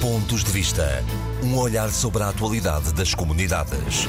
[0.00, 1.04] Pontos de Vista.
[1.44, 4.08] Um olhar sobre a atualidade das comunidades.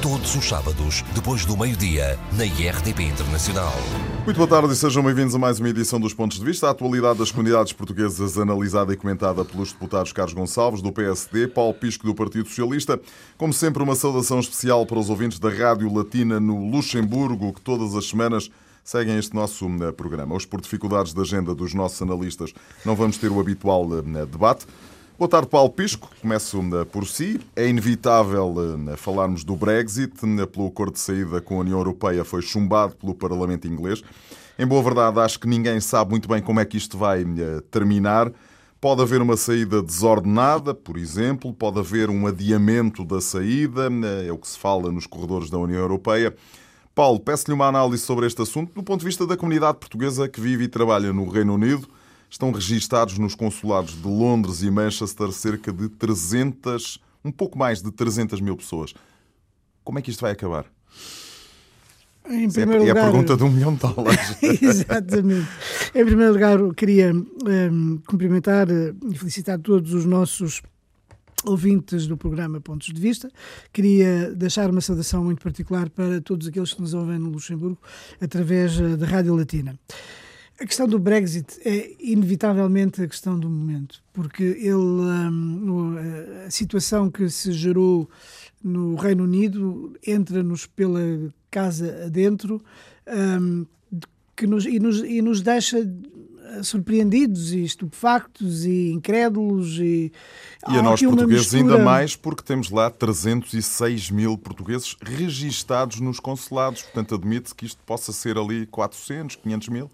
[0.00, 3.72] Todos os sábados, depois do meio-dia, na IRTP Internacional.
[4.24, 6.68] Muito boa tarde e sejam bem-vindos a mais uma edição dos Pontos de Vista.
[6.68, 11.74] A atualidade das comunidades portuguesas analisada e comentada pelos deputados Carlos Gonçalves, do PSD, Paulo
[11.74, 13.00] Pisco, do Partido Socialista.
[13.36, 17.96] Como sempre, uma saudação especial para os ouvintes da Rádio Latina no Luxemburgo, que todas
[17.96, 18.48] as semanas
[18.84, 20.36] seguem este nosso eh, programa.
[20.36, 22.52] Hoje, por dificuldades de agenda dos nossos analistas,
[22.84, 24.66] não vamos ter o habitual eh, debate.
[25.22, 26.10] Boa tarde, Paulo Pisco.
[26.20, 26.60] Começo
[26.90, 27.40] por si.
[27.54, 28.56] É inevitável
[28.90, 30.12] eh, falarmos do Brexit.
[30.20, 34.02] Eh, pelo acordo de saída com a União Europeia foi chumbado pelo Parlamento inglês.
[34.58, 37.24] Em boa verdade, acho que ninguém sabe muito bem como é que isto vai
[37.70, 38.32] terminar.
[38.80, 43.88] Pode haver uma saída desordenada, por exemplo, pode haver um adiamento da saída,
[44.26, 46.34] é o que se fala nos corredores da União Europeia.
[46.96, 50.40] Paulo, peço-lhe uma análise sobre este assunto do ponto de vista da comunidade portuguesa que
[50.40, 51.86] vive e trabalha no Reino Unido
[52.32, 57.92] estão registados nos consulados de Londres e Manchester cerca de 300, um pouco mais de
[57.92, 58.94] 300 mil pessoas.
[59.84, 60.64] Como é que isto vai acabar?
[62.26, 64.42] Em primeiro é, lugar, é a pergunta de um milhão de dólares.
[64.62, 65.46] Exatamente.
[65.94, 70.62] Em primeiro lugar, queria um, cumprimentar eh, e felicitar todos os nossos
[71.44, 73.30] ouvintes do programa Pontos de Vista.
[73.72, 77.78] Queria deixar uma saudação muito particular para todos aqueles que nos ouvem no Luxemburgo
[78.20, 79.78] através eh, da Rádio Latina.
[80.60, 85.96] A questão do Brexit é inevitavelmente a questão do momento, porque ele, um,
[86.46, 88.08] a situação que se gerou
[88.62, 91.00] no Reino Unido entra-nos pela
[91.50, 92.62] casa adentro
[93.40, 93.66] um,
[94.36, 95.84] que nos, e, nos, e nos deixa
[96.62, 100.12] surpreendidos e estupefactos e incrédulos e,
[100.68, 106.82] e a nós portugueses ainda mais porque temos lá 306 mil portugueses registados nos consulados,
[106.82, 109.90] portanto admite-se que isto possa ser ali 400, 500 mil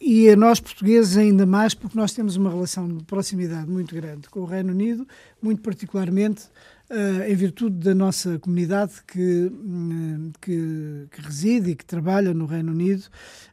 [0.00, 4.30] e a nós portugueses ainda mais, porque nós temos uma relação de proximidade muito grande
[4.30, 5.06] com o Reino Unido,
[5.42, 6.44] muito particularmente
[6.90, 12.46] uh, em virtude da nossa comunidade que, uh, que, que, reside e que trabalha no
[12.46, 13.04] Reino Unido,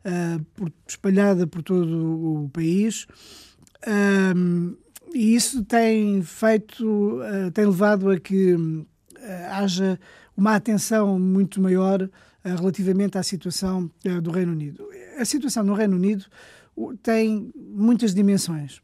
[0.05, 3.07] uh, por, espalhada por todo o país.
[5.13, 7.19] e isso tem feito,
[7.53, 8.55] tem levado a que
[9.51, 9.99] haja
[10.35, 12.09] uma atenção muito maior
[12.43, 14.87] relativamente à situação do Reino Unido
[15.17, 16.25] a situação no Reino Unido
[17.01, 18.81] tem muitas dimensões.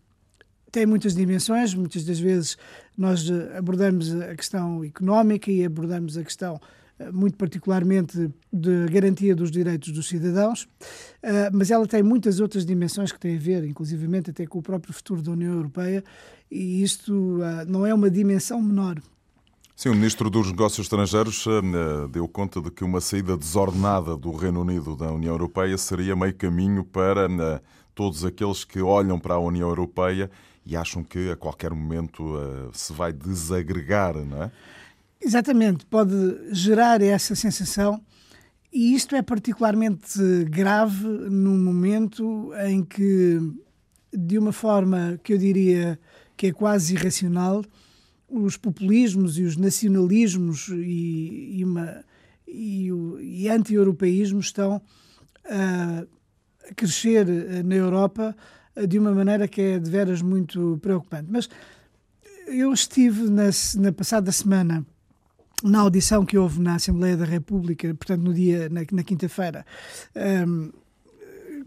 [0.72, 2.58] Tem muitas dimensões, muitas das vezes
[2.97, 6.59] nós eh, abordamos a questão económica e abordamos a questão
[6.97, 10.68] eh, muito particularmente de garantia dos direitos dos cidadãos,
[11.22, 14.63] eh, mas ela tem muitas outras dimensões que têm a ver, inclusivamente até com o
[14.63, 16.03] próprio futuro da União Europeia,
[16.50, 19.00] e isto não é uma dimensão menor.
[19.84, 24.32] Sim, o Ministro dos Negócios Estrangeiros uh, deu conta de que uma saída desordenada do
[24.32, 27.60] Reino Unido da União Europeia seria meio caminho para uh,
[27.94, 30.32] todos aqueles que olham para a União Europeia
[30.66, 34.52] e acham que a qualquer momento uh, se vai desagregar, não é?
[35.22, 36.16] Exatamente, pode
[36.54, 38.02] gerar essa sensação
[38.72, 43.38] e isto é particularmente grave num momento em que,
[44.14, 46.00] de uma forma que eu diria
[46.38, 47.66] que é quase irracional,
[48.34, 52.04] os populismos e os nacionalismos e, e, uma,
[52.48, 52.90] e,
[53.22, 54.82] e anti-europeísmo estão
[55.46, 56.04] a,
[56.70, 57.28] a crescer
[57.64, 58.36] na Europa
[58.88, 61.28] de uma maneira que é de veras muito preocupante.
[61.30, 61.48] Mas
[62.48, 64.84] eu estive na, na passada semana
[65.64, 69.66] na audição que houve na Assembleia da República, portanto no dia na, na quinta-feira,
[70.48, 70.72] um,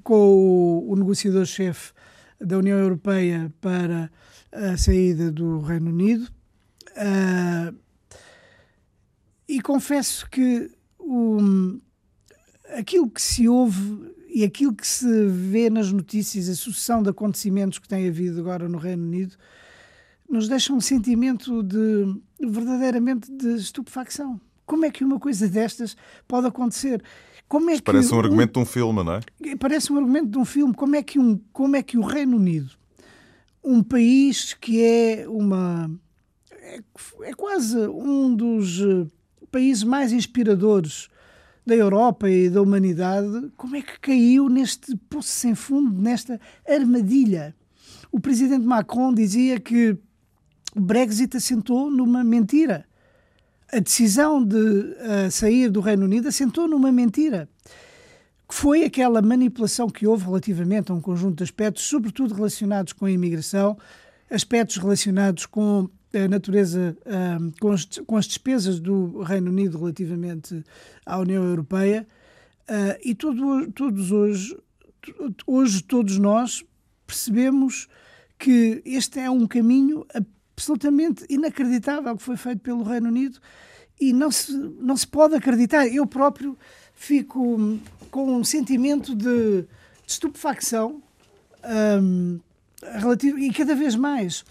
[0.03, 1.93] com o, o negociador-chefe
[2.41, 4.10] da União Europeia para
[4.53, 6.35] a saída do Reino Unido
[6.96, 7.76] Uh,
[9.48, 11.78] e confesso que o,
[12.76, 17.78] aquilo que se ouve e aquilo que se vê nas notícias, a sucessão de acontecimentos
[17.78, 19.36] que tem havido agora no Reino Unido,
[20.28, 24.40] nos deixa um sentimento de verdadeiramente de estupefacção.
[24.66, 25.96] Como é que uma coisa destas
[26.26, 27.02] pode acontecer?
[27.48, 29.56] Como é parece um argumento de um filme, não é?
[29.56, 30.74] Parece um argumento de um filme.
[30.74, 32.72] Como é que, um, como é que o Reino Unido,
[33.62, 35.88] um país que é uma
[36.66, 36.80] é,
[37.22, 39.06] é quase um dos eh,
[39.50, 41.08] países mais inspiradores
[41.64, 47.54] da Europa e da humanidade, como é que caiu neste poço sem fundo, nesta armadilha?
[48.10, 49.96] O presidente Macron dizia que
[50.74, 52.86] o Brexit assentou numa mentira.
[53.72, 57.48] A decisão de uh, sair do Reino Unido assentou numa mentira.
[58.48, 63.06] Que foi aquela manipulação que houve relativamente a um conjunto de aspectos, sobretudo relacionados com
[63.06, 63.76] a imigração,
[64.30, 65.88] aspectos relacionados com
[66.24, 66.96] a natureza
[67.40, 70.64] um, com, as, com, as, despesas do Reino Unido relativamente
[71.04, 72.06] à União Europeia
[72.68, 74.56] uh, e todo, todos hoje,
[75.46, 76.64] hoje todos nós
[77.06, 77.88] percebemos
[78.38, 80.06] que este é um caminho
[80.56, 83.38] absolutamente inacreditável que foi feito pelo Reino Unido
[84.00, 85.86] e não se, não se pode acreditar.
[85.86, 86.56] Eu próprio
[86.94, 87.78] fico
[88.10, 89.66] com um sentimento de, de
[90.06, 91.02] estupefacção
[92.02, 92.40] um,
[92.82, 94.44] relativo, e cada vez mais.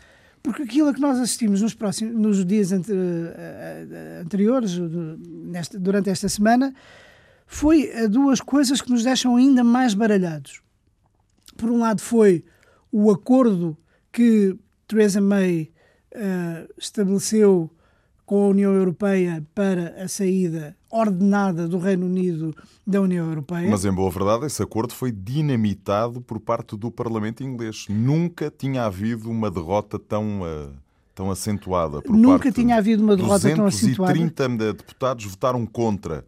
[0.45, 6.11] Porque aquilo a que nós assistimos nos, próximos, nos dias ante, uh, anteriores, nesta, durante
[6.11, 6.71] esta semana,
[7.47, 10.61] foi duas coisas que nos deixam ainda mais baralhados.
[11.57, 12.45] Por um lado, foi
[12.91, 13.75] o acordo
[14.11, 14.55] que
[14.87, 15.71] Theresa May
[16.13, 17.71] uh, estabeleceu
[18.25, 22.55] com a União Europeia para a saída ordenada do Reino Unido
[22.85, 23.69] da União Europeia.
[23.69, 27.85] Mas, em boa verdade, esse acordo foi dinamitado por parte do Parlamento inglês.
[27.89, 30.41] Nunca tinha havido uma derrota tão.
[30.41, 30.85] Uh
[31.15, 32.01] tão acentuada.
[32.01, 34.13] Por Nunca tinha havido uma derrota tão acentuada.
[34.13, 36.25] 230 deputados votaram contra.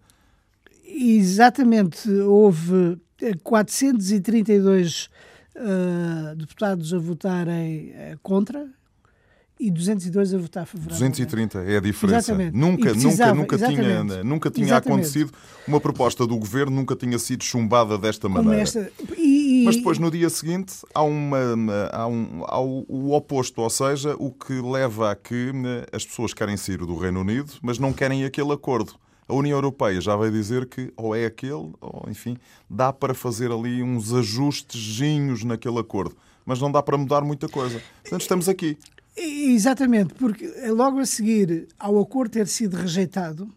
[0.85, 2.09] Exatamente.
[2.09, 2.97] Houve
[3.43, 5.09] 432
[5.57, 8.65] uh, deputados a votarem contra
[9.59, 11.25] e 202 a votar favoravelmente.
[11.25, 12.31] 230 é a diferença.
[12.31, 12.55] Exatamente.
[12.55, 15.31] Nunca, nunca, nunca tinha, nunca tinha acontecido
[15.67, 18.61] uma proposta do governo, nunca tinha sido chumbada desta maneira.
[18.61, 18.91] Esta...
[19.17, 19.63] E.
[19.65, 21.37] Mas depois, no dia seguinte, há, uma,
[21.91, 26.05] há, um, há o, o, oposto, ou seja, o que leva a que né, as
[26.05, 28.93] pessoas querem sair do Reino Unido, mas não querem aquele acordo.
[29.27, 32.37] A União Europeia já vai dizer que ou é aquele, ou enfim,
[32.69, 36.15] dá para fazer ali uns ajustezinhos naquele acordo,
[36.45, 37.81] mas não dá para mudar muita coisa.
[38.03, 38.77] Portanto, estamos aqui.
[39.17, 43.51] Exatamente, porque logo a seguir ao acordo ter sido rejeitado,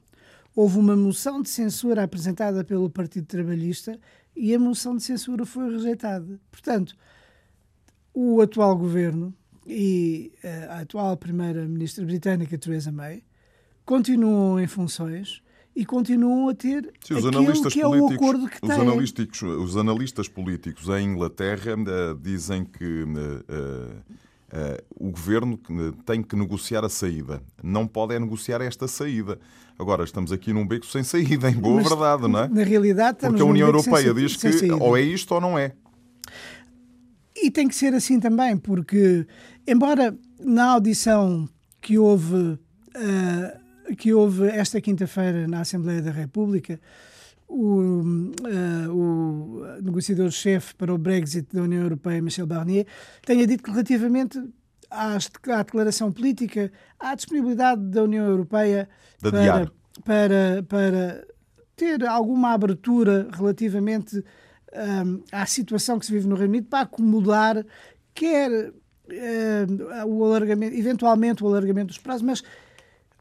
[0.57, 3.99] houve uma moção de censura apresentada pelo Partido Trabalhista
[4.35, 6.41] e a moção de censura foi rejeitada.
[6.51, 6.97] Portanto,
[8.15, 9.35] o atual governo
[9.67, 10.33] e
[10.69, 13.23] a atual primeira-ministra britânica, Theresa May,
[13.85, 15.43] continuam em funções
[15.77, 20.29] e continuam a ter Sim, analistas que é o acordo que os Analistas, os analistas
[20.29, 24.03] políticos em Inglaterra uh, dizem que uh, uh,
[24.99, 25.59] o governo
[26.05, 27.43] tem que negociar a saída.
[27.63, 29.39] Não pode é negociar esta saída.
[29.79, 32.49] Agora, estamos aqui num beco sem saída, em boa Mas, verdade, não é?
[32.49, 35.73] Na realidade, estamos Porque a União Europeia diz que ou é isto ou não é.
[37.37, 39.27] E tem que ser assim também, porque,
[39.67, 41.49] embora na audição
[41.81, 46.81] que houve uh, que houve esta quinta-feira na Assembleia da República,
[47.51, 52.87] o, uh, o negociador-chefe para o Brexit da União Europeia, Michel Barnier,
[53.25, 54.39] tenha dito que relativamente
[54.91, 58.89] à, à declaração política, à disponibilidade da União Europeia
[59.21, 59.71] para,
[60.05, 61.27] para, para
[61.77, 64.23] ter alguma abertura relativamente um,
[64.73, 67.65] eh, à situação que se vive no Reino Unido para acomodar
[68.15, 72.43] quer uh, o alargamento, eventualmente o alargamento dos prazos, mas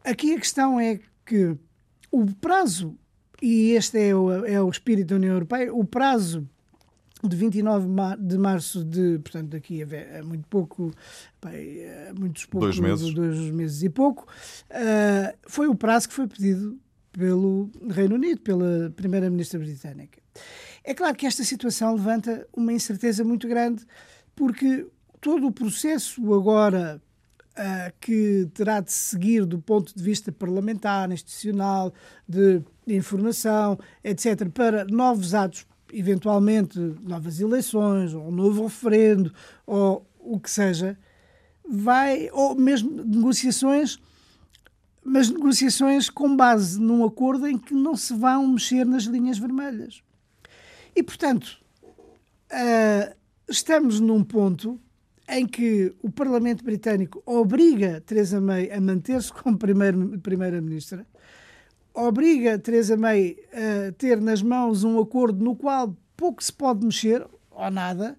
[0.04, 1.56] Aqui a questão é que
[2.12, 2.98] o prazo,
[3.42, 6.48] e este é o, é o espírito da União Europeia, o prazo
[7.24, 7.88] de 29
[8.18, 10.92] de março de, portanto, daqui a, muito pouco,
[11.44, 11.80] bem,
[12.18, 14.26] muitos poucos, dois meses, dois meses e pouco,
[14.72, 16.80] uh, foi o prazo que foi pedido
[17.12, 20.20] pelo Reino Unido, pela primeira-ministra britânica.
[20.84, 23.86] É claro que esta situação levanta uma incerteza muito grande,
[24.36, 24.88] porque
[25.20, 27.02] todo o processo agora
[27.52, 31.94] uh, que terá de seguir do ponto de vista parlamentar, institucional,
[32.28, 32.62] de
[32.96, 39.34] informação, etc., para novos atos, eventualmente novas eleições, ou um novo referendo,
[39.66, 40.98] ou o que seja,
[41.68, 43.98] vai, ou mesmo negociações,
[45.04, 50.04] mas negociações com base num acordo em que não se vão mexer nas linhas vermelhas.
[50.96, 51.60] E, portanto,
[52.52, 53.16] uh,
[53.48, 54.80] estamos num ponto
[55.30, 61.06] em que o Parlamento Britânico obriga Theresa May a manter-se como Primeira-Ministra,
[62.02, 67.26] obriga Theresa May a ter nas mãos um acordo no qual pouco se pode mexer,
[67.52, 68.18] ou nada,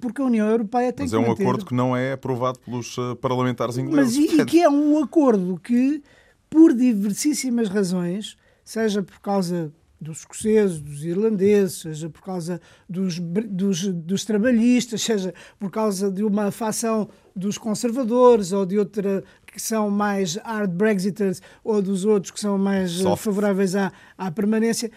[0.00, 1.42] porque a União Europeia tem Mas que Mas é um manter...
[1.42, 4.18] acordo que não é aprovado pelos eh, parlamentares ingleses.
[4.18, 6.02] Mas e, e que é um acordo que,
[6.50, 13.86] por diversíssimas razões, seja por causa dos escoceses, dos irlandeses, seja por causa dos, dos,
[13.86, 19.22] dos, trabalhistas, seja por causa de uma facção dos conservadores ou de outra
[19.52, 23.22] que são mais hard Brexiters ou dos outros que são mais eh, Soft.
[23.22, 24.90] favoráveis à, à permanência.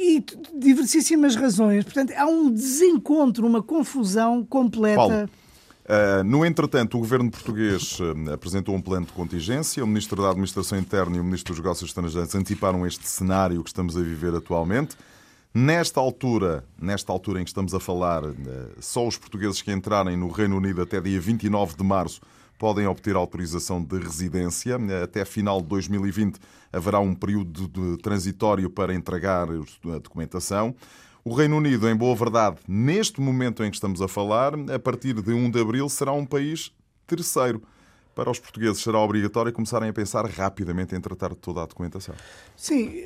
[0.00, 0.24] E
[0.56, 1.84] diversíssimas razões.
[1.84, 4.96] Portanto, há um desencontro, uma confusão completa.
[4.96, 5.30] Paulo.
[5.88, 9.82] Uh, no entretanto, o governo português uh, apresentou um plano de contingência.
[9.82, 13.70] O ministro da Administração Interna e o ministro dos Negócios Estrangeiros anteciparam este cenário que
[13.70, 14.96] estamos a viver atualmente.
[15.52, 18.22] Nesta altura, nesta altura em que estamos a falar,
[18.78, 22.20] só os portugueses que entrarem no Reino Unido até dia 29 de março
[22.58, 24.78] podem obter autorização de residência.
[25.02, 26.38] Até final de 2020
[26.72, 30.74] haverá um período de transitório para entregar a documentação.
[31.24, 35.14] O Reino Unido, em boa verdade, neste momento em que estamos a falar, a partir
[35.14, 36.72] de 1 de abril, será um país
[37.08, 37.62] Terceiro,
[38.14, 42.14] para os portugueses será obrigatório começarem a pensar rapidamente em tratar toda a documentação.
[42.54, 43.02] Sim,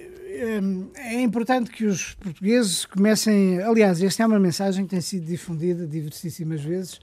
[0.60, 3.62] hum, é importante que os portugueses comecem.
[3.62, 6.98] Aliás, esta é uma mensagem que tem sido difundida diversíssimas vezes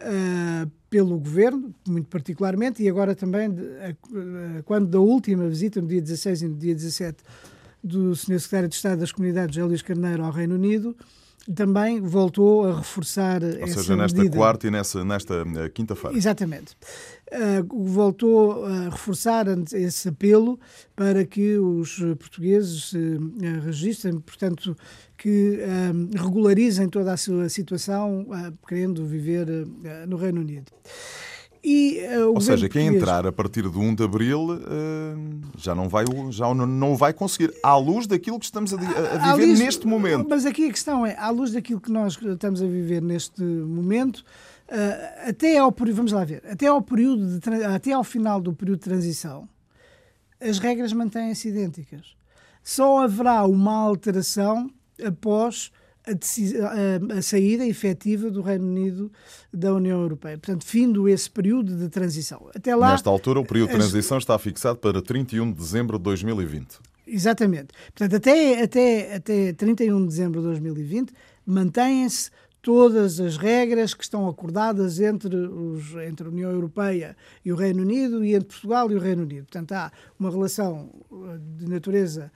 [0.00, 5.88] uh, pelo governo, muito particularmente, e agora também, de, uh, quando da última visita, no
[5.88, 7.22] dia 16 e no dia 17,
[7.82, 8.40] do Sr.
[8.40, 10.96] Secretário de Estado das Comunidades, José Luís Carneiro, ao Reino Unido,
[11.54, 14.36] também voltou a reforçar Ou essa seja, nesta medida.
[14.36, 16.16] quarta e nessa, nesta quinta-feira.
[16.16, 16.76] Exatamente.
[17.30, 20.58] Uh, voltou a reforçar esse apelo
[20.94, 22.96] para que os portugueses uh,
[23.64, 24.76] registrem, portanto,
[25.16, 28.26] que uh, regularizem toda a sua situação,
[28.68, 29.46] querendo viver
[30.06, 30.70] no Reino Unido.
[31.68, 34.60] E, uh, Ou seja, quem entrar a partir de 1 de abril uh,
[35.58, 39.48] já, não vai, já não vai conseguir, à luz daquilo que estamos a, a viver
[39.48, 40.28] luz, neste momento.
[40.28, 44.18] Mas aqui a questão é, à luz daquilo que nós estamos a viver neste momento,
[44.68, 48.78] uh, até ao vamos lá ver, até ao período de, até ao final do período
[48.78, 49.48] de transição,
[50.40, 52.14] as regras mantêm-se idênticas.
[52.62, 54.70] Só haverá uma alteração
[55.04, 55.70] após
[56.06, 59.12] a, a, a, saída efetiva do Reino Unido
[59.52, 60.38] da União Europeia.
[60.38, 62.48] Portanto, findo esse período de transição.
[62.54, 64.22] Até lá, Nesta altura, o período de transição as...
[64.22, 66.78] está fixado para 31 de dezembro de 2020.
[67.06, 67.68] Exatamente.
[67.94, 71.12] Portanto, até, até, até 31 de dezembro de 2020,
[71.44, 72.30] mantêm-se
[72.66, 77.82] todas as regras que estão acordadas entre, os, entre a União Europeia e o Reino
[77.82, 79.44] Unido e entre Portugal e o Reino Unido.
[79.44, 82.32] Portanto, há uma relação eh, de natureza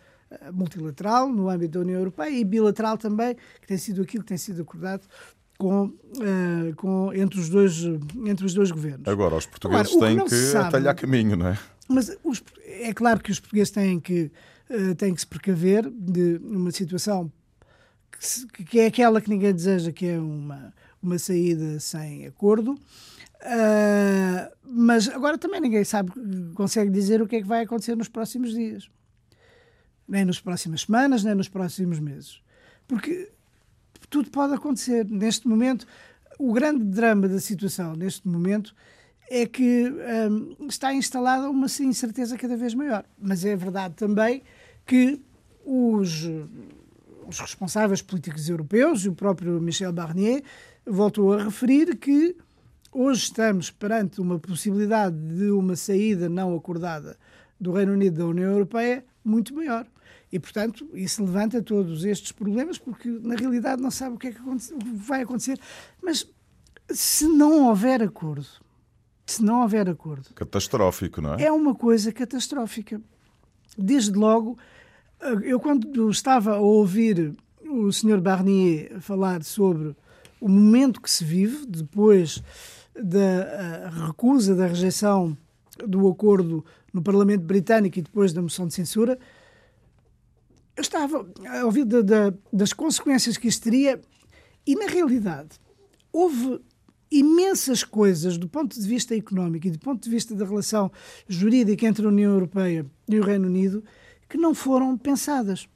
[0.53, 4.39] multilateral no âmbito da União Europeia e bilateral também, que tem sido aquilo que tem
[4.39, 5.07] sido acordado
[5.59, 7.83] com, uh, com, entre, os dois,
[8.25, 9.07] entre os dois governos.
[9.07, 11.59] Agora, os portugueses Agora, têm que, que atalhar caminho, não é?
[11.87, 14.31] Mas os, é claro que os portugueses têm que,
[14.71, 17.31] uh, têm que se precaver de uma situação
[18.11, 20.73] que, se, que, é aquela que ninguém deseja, que é uma,
[21.03, 22.73] uma saída sem acordo.
[23.43, 26.11] Uh, mas agora também ninguém sabe,
[26.55, 28.89] consegue dizer o que é que vai acontecer nos próximos dias
[30.11, 32.43] nem nas próximas semanas, nem nos próximos meses.
[32.89, 33.31] Porque
[34.11, 35.07] tudo pode acontecer.
[35.07, 35.87] Neste momento,
[36.39, 38.75] o grande drama da situação, neste momento,
[39.31, 39.89] é que
[40.29, 43.05] hum, está instalada uma incerteza cada vez maior.
[43.17, 44.43] Mas é verdade também
[44.85, 45.21] que
[45.65, 46.29] os,
[47.29, 50.43] os responsáveis políticos europeus, e o próprio Michel Barnier,
[50.85, 52.37] voltou a referir que
[52.91, 57.17] hoje estamos perante uma possibilidade de uma saída não acordada
[57.61, 59.87] do Reino Unido da União Europeia muito maior.
[60.33, 64.33] E, portanto, isso levanta todos estes problemas, porque na realidade não sabe o que é
[64.33, 64.41] que
[64.95, 65.59] vai acontecer.
[66.01, 66.27] Mas
[66.89, 68.47] se não houver acordo,
[69.27, 70.33] se não houver acordo.
[70.35, 71.45] Catastrófico, não é?
[71.45, 73.01] É uma coisa catastrófica.
[73.77, 74.57] Desde logo,
[75.43, 77.35] eu quando estava a ouvir
[77.65, 78.21] o Sr.
[78.21, 79.95] Barnier falar sobre
[80.41, 82.43] o momento que se vive depois
[82.95, 85.37] da recusa, da rejeição
[85.87, 89.19] do acordo no Parlamento Britânico e depois da moção de censura,
[90.81, 94.01] eu estava a ouvir de, de, das consequências que isto teria
[94.67, 95.61] e, na realidade,
[96.11, 96.59] houve
[97.11, 100.91] imensas coisas do ponto de vista económico e do ponto de vista da relação
[101.29, 103.85] jurídica entre a União Europeia e o Reino Unido
[104.27, 105.69] que não foram pensadas.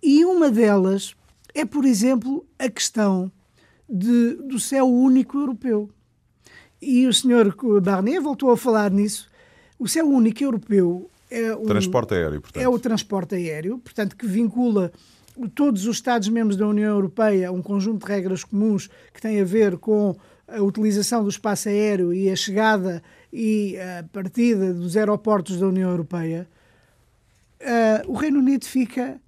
[0.00, 1.16] E uma delas
[1.52, 3.32] é, por exemplo, a questão
[3.88, 5.90] de, do céu único europeu.
[6.80, 7.56] E o Sr.
[7.82, 9.28] Barnier voltou a falar nisso.
[9.78, 12.62] O céu único europeu é um, transporte aéreo, portanto.
[12.62, 14.92] É o transporte aéreo, portanto, que vincula
[15.54, 19.44] todos os Estados-membros da União Europeia a um conjunto de regras comuns que tem a
[19.44, 20.14] ver com
[20.46, 25.90] a utilização do espaço aéreo e a chegada e a partida dos aeroportos da União
[25.90, 26.48] Europeia,
[27.60, 29.20] uh, o Reino Unido fica,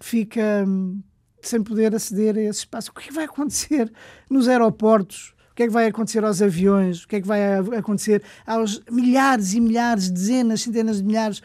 [0.00, 1.02] fica um,
[1.42, 2.90] sem poder aceder a esse espaço.
[2.90, 3.92] O que vai acontecer
[4.30, 7.58] nos aeroportos o que é que vai acontecer aos aviões, o que é que vai
[7.78, 11.40] acontecer aos milhares e milhares, dezenas, centenas de milhares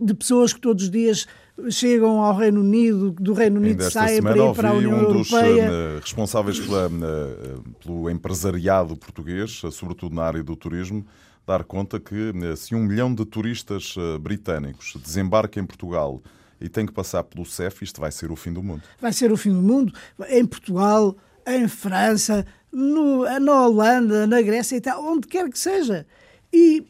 [0.00, 1.26] de pessoas que todos os dias
[1.68, 5.32] chegam ao Reino Unido, do Reino Unido saem para ir para a União um dos
[5.32, 5.68] Europeia.
[5.68, 11.04] Uh, responsáveis pela, uh, pelo empresariado português, uh, sobretudo na área do turismo,
[11.44, 16.22] dar conta que se um milhão de turistas britânicos desembarquem em Portugal
[16.60, 18.82] e tem que passar pelo CEF, isto vai ser o fim do mundo.
[19.00, 19.92] Vai ser o fim do mundo.
[20.28, 21.16] Em Portugal,
[21.48, 26.06] em França, no, na Holanda, na Grécia e tal, onde quer que seja.
[26.52, 26.86] E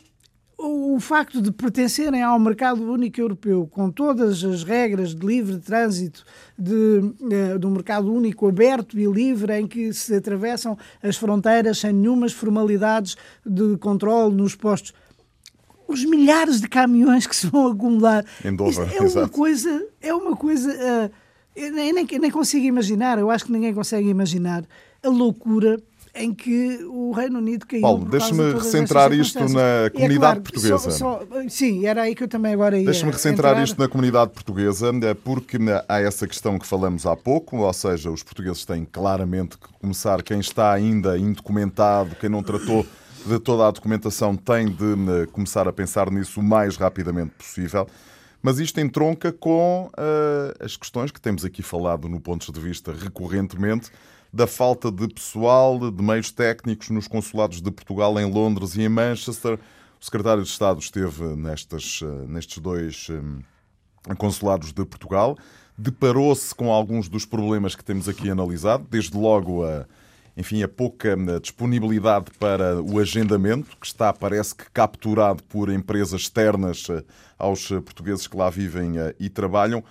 [0.58, 6.24] o facto de pertencerem ao mercado único europeu, com todas as regras de livre trânsito,
[6.58, 7.00] de,
[7.56, 12.32] de, um mercado único aberto e livre, em que se atravessam as fronteiras sem nenhumas
[12.32, 14.92] formalidades de controle nos postos.
[15.86, 18.24] Os milhares de caminhões que se vão acumular.
[18.44, 20.70] Em Dover, é uma coisa, é uma coisa.
[20.70, 24.64] Uh, nem, nem, nem consigo imaginar, eu acho que ninguém consegue imaginar
[25.02, 25.78] a loucura
[26.14, 27.82] em que o Reino Unido caiu.
[27.82, 30.90] Paulo, deixa-me recentrar isto na comunidade é claro, portuguesa.
[30.90, 32.84] Só, só, sim, era aí que eu também agora ia.
[32.84, 33.64] Deixa-me recentrar entrar.
[33.64, 38.10] isto na comunidade portuguesa, eh, porque há essa questão que falamos há pouco, ou seja,
[38.10, 42.84] os portugueses têm claramente que começar, quem está ainda indocumentado, quem não tratou
[43.26, 47.86] de toda a documentação, tem de eh, começar a pensar nisso o mais rapidamente possível.
[48.42, 52.92] Mas isto entronca com uh, as questões que temos aqui falado no pontos de vista
[52.92, 53.90] recorrentemente
[54.32, 58.88] da falta de pessoal, de meios técnicos nos consulados de Portugal em Londres e em
[58.88, 59.58] Manchester.
[60.00, 65.36] O secretário de Estado esteve nestas, eh, nestes dois eh, consulados de Portugal,
[65.76, 69.86] deparou-se com alguns dos problemas que temos aqui analisado, desde logo a,
[70.38, 76.20] enfim, a pouca eh, disponibilidade para o agendamento, que está, parece que, capturado por empresas
[76.20, 76.86] externas
[77.36, 79.82] aos portugueses que lá vivem e trabalham.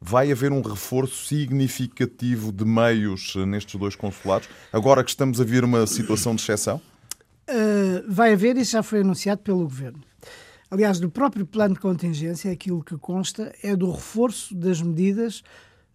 [0.00, 5.44] Vai haver um reforço significativo de meios eh, nestes dois consulados, agora que estamos a
[5.44, 6.80] ver uma situação de exceção?
[7.48, 10.00] Uh, vai haver, isso já foi anunciado pelo Governo.
[10.70, 15.42] Aliás, do próprio plano de contingência, aquilo que consta é do reforço das medidas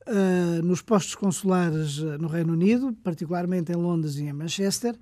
[0.10, 4.96] uh, nos postos consulares no Reino Unido, particularmente em Londres e em Manchester.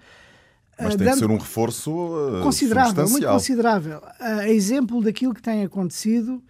[0.79, 1.13] Mas tem dando...
[1.13, 4.01] que ser um reforço uh, considerável, muito considerável.
[4.19, 6.41] A exemplo daquilo que tem acontecido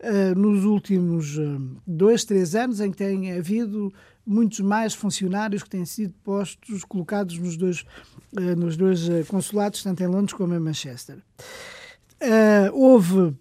[0.00, 3.92] uh, nos últimos uh, dois, três anos, em que tem havido
[4.26, 7.84] muitos mais funcionários que têm sido postos, colocados nos dois,
[8.32, 11.18] uh, nos dois consulados, tanto em Londres como em Manchester.
[12.72, 13.36] houve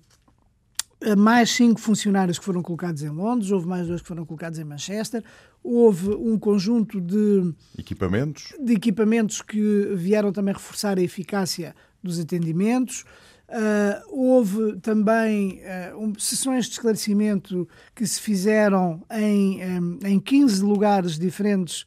[1.17, 4.63] mais cinco funcionários que foram colocados em Londres, houve mais dois que foram colocados em
[4.63, 5.23] Manchester,
[5.63, 13.03] houve um conjunto de equipamentos, de equipamentos que vieram também reforçar a eficácia dos atendimentos.
[13.47, 15.61] Uh, houve também
[15.93, 21.85] uh, um, sessões de esclarecimento que se fizeram em, um, em 15 lugares diferentes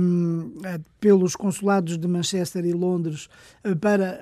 [0.00, 3.28] um, uh, pelos consulados de Manchester e Londres
[3.82, 4.18] para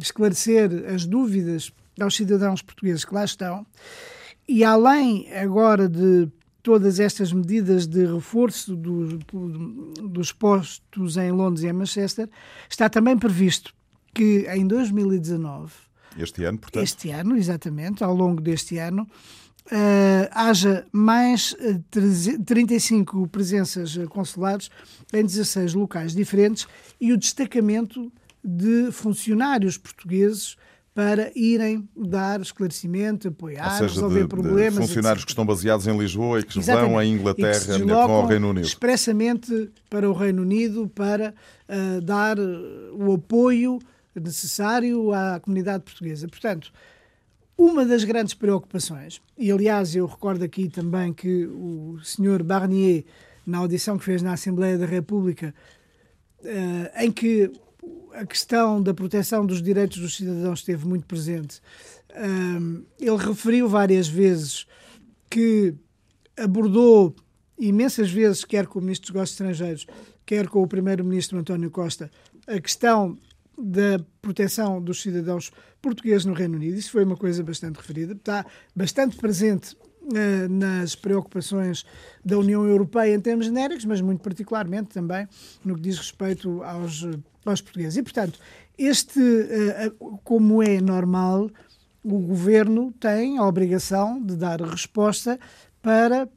[0.00, 1.70] esclarecer as dúvidas
[2.00, 3.66] aos cidadãos portugueses que lá estão.
[4.48, 6.28] E além agora de
[6.62, 9.18] todas estas medidas de reforço do,
[10.02, 12.28] dos postos em Londres e em Manchester,
[12.68, 13.74] está também previsto
[14.14, 15.72] que em 2019,
[16.16, 19.06] este ano, portanto, este ano, exatamente, ao longo deste ano,
[19.66, 21.54] uh, haja mais
[22.46, 24.70] 35 eh, presenças consulares
[25.12, 26.66] em 16 locais diferentes
[26.98, 28.10] e o destacamento
[28.42, 30.56] de funcionários portugueses
[30.94, 34.74] para irem dar esclarecimento, apoiar, Ou seja, resolver de, problemas.
[34.74, 35.26] De funcionários etc.
[35.26, 36.88] que estão baseados em Lisboa e que Exatamente.
[36.88, 38.64] vão à Inglaterra e vão ao Reino Unido.
[38.64, 41.34] Expressamente para o Reino Unido para
[41.68, 43.80] uh, dar o apoio
[44.14, 46.28] necessário à comunidade portuguesa.
[46.28, 46.72] Portanto,
[47.58, 53.04] uma das grandes preocupações, e aliás eu recordo aqui também que o senhor Barnier,
[53.44, 55.52] na audição que fez na Assembleia da República,
[56.96, 57.50] em que
[58.12, 61.60] a questão da proteção dos direitos dos cidadãos esteve muito presente,
[63.00, 64.66] ele referiu várias vezes
[65.28, 65.74] que
[66.36, 67.14] abordou
[67.58, 69.86] imensas vezes, quer com o Ministro dos Negócios Estrangeiros,
[70.24, 72.10] quer com o Primeiro-Ministro António Costa,
[72.46, 73.18] a questão
[73.56, 76.76] da proteção dos cidadãos portugueses no Reino Unido.
[76.76, 78.12] Isso foi uma coisa bastante referida.
[78.12, 78.44] Está
[78.74, 79.76] bastante presente
[80.50, 81.84] nas preocupações
[82.24, 85.26] da União Europeia em termos genéricos, mas muito particularmente também
[85.64, 87.06] no que diz respeito aos,
[87.44, 87.96] aos portugueses.
[87.96, 88.38] E, portanto,
[88.76, 91.50] este, uh, como é normal,
[92.02, 95.38] o governo tem a obrigação de dar resposta
[95.80, 96.28] para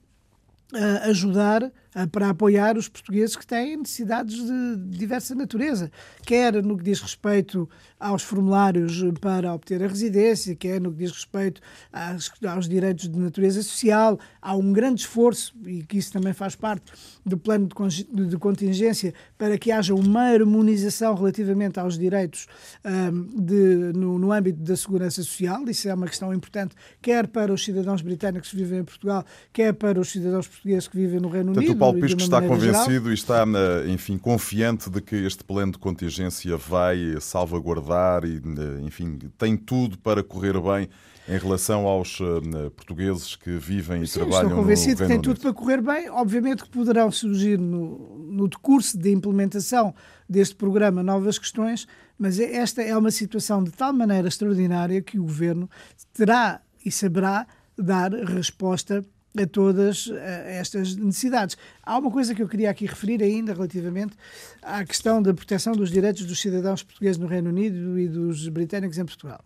[1.03, 1.71] ajudar
[2.05, 5.91] para apoiar os portugueses que têm necessidades de diversa natureza,
[6.23, 7.67] quer no que diz respeito
[7.99, 13.17] aos formulários para obter a residência, quer no que diz respeito aos, aos direitos de
[13.17, 14.19] natureza social.
[14.41, 16.91] Há um grande esforço, e que isso também faz parte
[17.25, 22.47] do plano de, de contingência, para que haja uma harmonização relativamente aos direitos
[22.86, 25.63] um, de, no, no âmbito da segurança social.
[25.67, 29.73] Isso é uma questão importante, quer para os cidadãos britânicos que vivem em Portugal, quer
[29.73, 31.87] para os cidadãos portugueses que vivem no Reino Unido.
[31.88, 33.12] Paulo Pisco está convencido geral.
[33.12, 33.45] e está,
[33.88, 38.41] enfim, confiante de que este plano de contingência vai salvaguardar e,
[38.86, 40.89] enfim, tem tudo para correr bem
[41.28, 45.39] em relação aos uh, portugueses que vivem e Sim, trabalham estou convencido que tem tudo
[45.41, 46.10] para correr bem.
[46.10, 49.93] Obviamente que poderão surgir no, no decurso de implementação
[50.30, 51.86] deste programa novas questões,
[52.17, 55.69] mas é, esta é uma situação de tal maneira extraordinária que o Governo
[56.13, 57.45] terá e saberá
[57.78, 59.06] dar resposta
[59.39, 61.58] a todas eh, estas necessidades.
[61.84, 64.15] Há uma coisa que eu queria aqui referir ainda relativamente
[64.62, 68.97] à questão da proteção dos direitos dos cidadãos portugueses no Reino Unido e dos britânicos
[68.97, 69.43] em Portugal.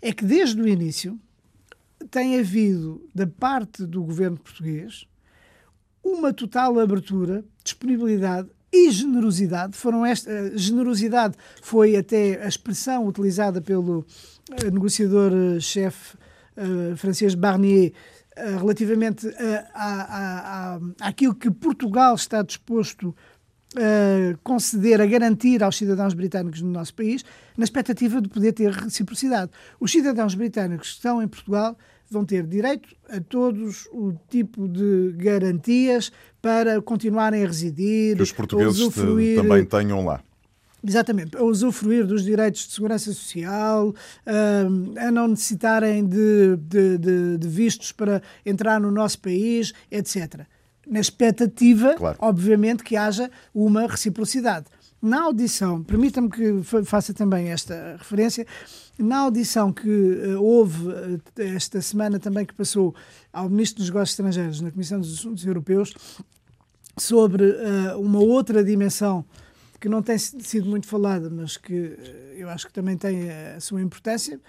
[0.00, 1.18] É que desde o início
[2.10, 5.06] tem havido, da parte do governo português,
[6.02, 9.76] uma total abertura, disponibilidade e generosidade.
[9.76, 14.06] Foram esta, generosidade foi até a expressão utilizada pelo
[14.72, 16.16] negociador-chefe
[16.56, 17.92] uh, francês Barnier
[18.58, 19.28] relativamente
[19.74, 23.14] a, àquilo que Portugal está disposto
[23.76, 27.24] a conceder, a garantir aos cidadãos britânicos no nosso país,
[27.56, 29.50] na expectativa de poder ter reciprocidade.
[29.78, 31.76] Os cidadãos britânicos que estão em Portugal
[32.10, 38.16] vão ter direito a todos o tipo de garantias para continuarem a residir.
[38.16, 38.94] Que os portugueses
[39.36, 40.22] também tenham lá.
[40.82, 43.92] Exatamente, a usufruir dos direitos de segurança social,
[44.96, 50.46] a não necessitarem de, de, de, de vistos para entrar no nosso país, etc.
[50.86, 52.16] Na expectativa, claro.
[52.20, 54.66] obviamente, que haja uma reciprocidade.
[55.00, 58.44] Na audição, permita-me que faça também esta referência,
[58.98, 62.92] na audição que uh, houve uh, esta semana também que passou
[63.32, 65.94] ao Ministro dos Negócios Estrangeiros na Comissão dos Assuntos Europeus
[66.96, 69.24] sobre uh, uma outra dimensão
[69.80, 71.96] que não tem sido muito falada, mas que
[72.36, 74.40] eu acho que também tem a sua importância,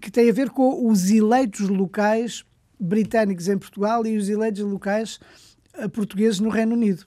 [0.00, 2.44] que tem a ver com os eleitos locais
[2.78, 5.20] britânicos em Portugal e os eleitos locais
[5.92, 7.06] portugueses no Reino Unido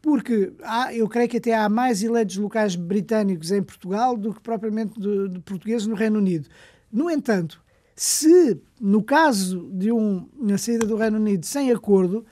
[0.00, 4.40] porque há, eu creio que até há mais eleitos locais britânicos em Portugal do que
[4.40, 6.48] propriamente de, de portugueses no Reino Unido.
[6.90, 7.60] No entanto,
[7.94, 12.24] se no caso de um, uma saída do Reino Unido sem acordo,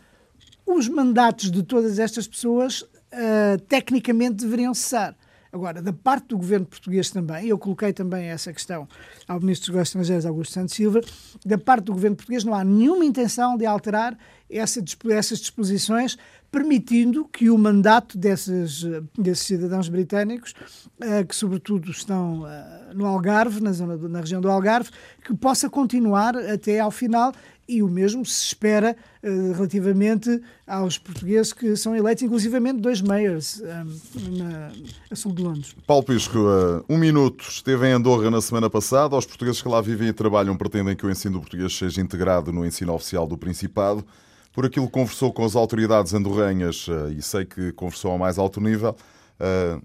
[0.64, 5.16] os mandatos de todas estas pessoas uh, tecnicamente deveriam cessar.
[5.53, 8.87] Agora, da parte do governo português também, eu coloquei também essa questão
[9.27, 11.01] ao Ministro dos Negócios Estrangeiros, Augusto Santos Silva,
[11.45, 14.19] da parte do governo português não há nenhuma intenção de alterar
[14.51, 16.19] essa, essas disposições
[16.51, 18.83] permitindo que o mandato desses,
[19.19, 20.55] desses cidadãos britânicos,
[21.03, 24.90] uh, que sobretudo estão uh, no Algarve, na, zona do, na região do Algarve,
[25.25, 27.33] que possa continuar até ao final
[27.68, 33.61] e o mesmo se espera uh, relativamente aos portugueses que são eleitos, inclusivamente dois mayors
[33.61, 34.72] um, na,
[35.11, 35.74] a sul de Londres.
[35.87, 37.46] Paulo Pisco, uh, um minuto.
[37.48, 39.16] Esteve em Andorra na semana passada.
[39.16, 42.52] Os portugueses que lá vivem e trabalham pretendem que o ensino do português seja integrado
[42.52, 44.05] no ensino oficial do Principado
[44.52, 48.38] por aquilo que conversou com as autoridades andorranhas eh, e sei que conversou ao mais
[48.38, 48.96] alto nível,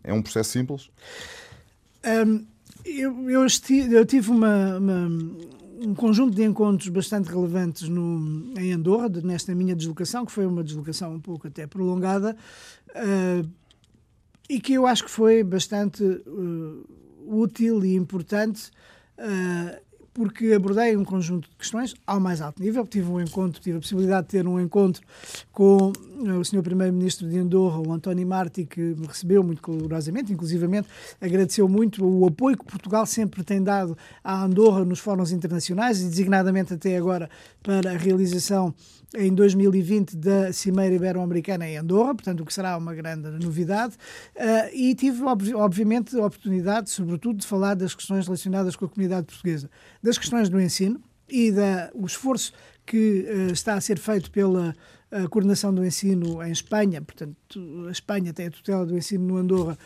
[0.02, 0.90] é um processo simples?
[2.06, 2.46] Um,
[2.86, 5.10] eu, eu, esti, eu, tive uma, uma,
[5.84, 10.46] um conjunto de encontros bastante relevantes no, em Andorra, de, nesta minha deslocação, que foi
[10.46, 12.38] uma deslocação um pouco até prolongada,
[12.90, 13.50] uh,
[14.48, 16.86] e que eu acho que foi bastante uh,
[17.26, 18.70] útil e importante.
[19.18, 22.86] Uh, porque abordei um conjunto de questões ao mais alto nível.
[22.86, 25.02] Tive um encontro, tive a possibilidade de ter um encontro
[25.52, 25.94] com
[26.26, 26.62] eh, o Sr.
[26.62, 30.88] Primeiro-Ministro de Andorra, o António Marti, que me recebeu muito calorosamente, inclusivamente
[31.20, 36.06] agradeceu muito o apoio que Portugal sempre tem dado à Andorra nos fóruns internacionais e
[36.06, 37.30] designadamente até agora
[37.64, 38.74] para a realização
[39.14, 43.96] em 2020 da Cimeira Ibero-Americana em Andorra, portanto, o que será uma grande novidade.
[44.36, 45.22] Uh, e tive,
[45.56, 49.70] obviamente, a oportunidade, sobretudo, de falar das questões relacionadas com a comunidade portuguesa,
[50.02, 52.54] das questões do ensino e da, esforço
[52.86, 54.76] que uh, está a ser feito pela
[55.12, 59.38] uh, coordenação do ensino em Espanha, portanto, a Espanha tem a tutela do ensino no
[59.38, 59.78] Andorra,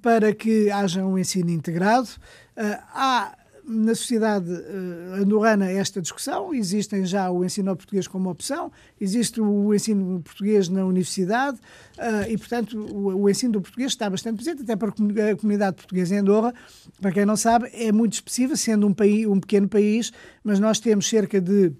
[0.00, 2.08] para que haja um ensino integrado.
[2.56, 3.36] há
[3.68, 6.54] na sociedade uh, andorrana esta discussão.
[6.54, 11.58] Existem já o ensino português como opção, existe o ensino português na universidade
[11.98, 15.76] uh, e, portanto, o, o, ensino do português está bastante presente, até para a comunidade
[15.76, 16.54] portuguesa em Andorra.
[17.00, 20.80] Para quem não sabe, é muito expressiva, sendo um, país, um pequeno país, mas nós
[20.80, 21.72] temos cerca de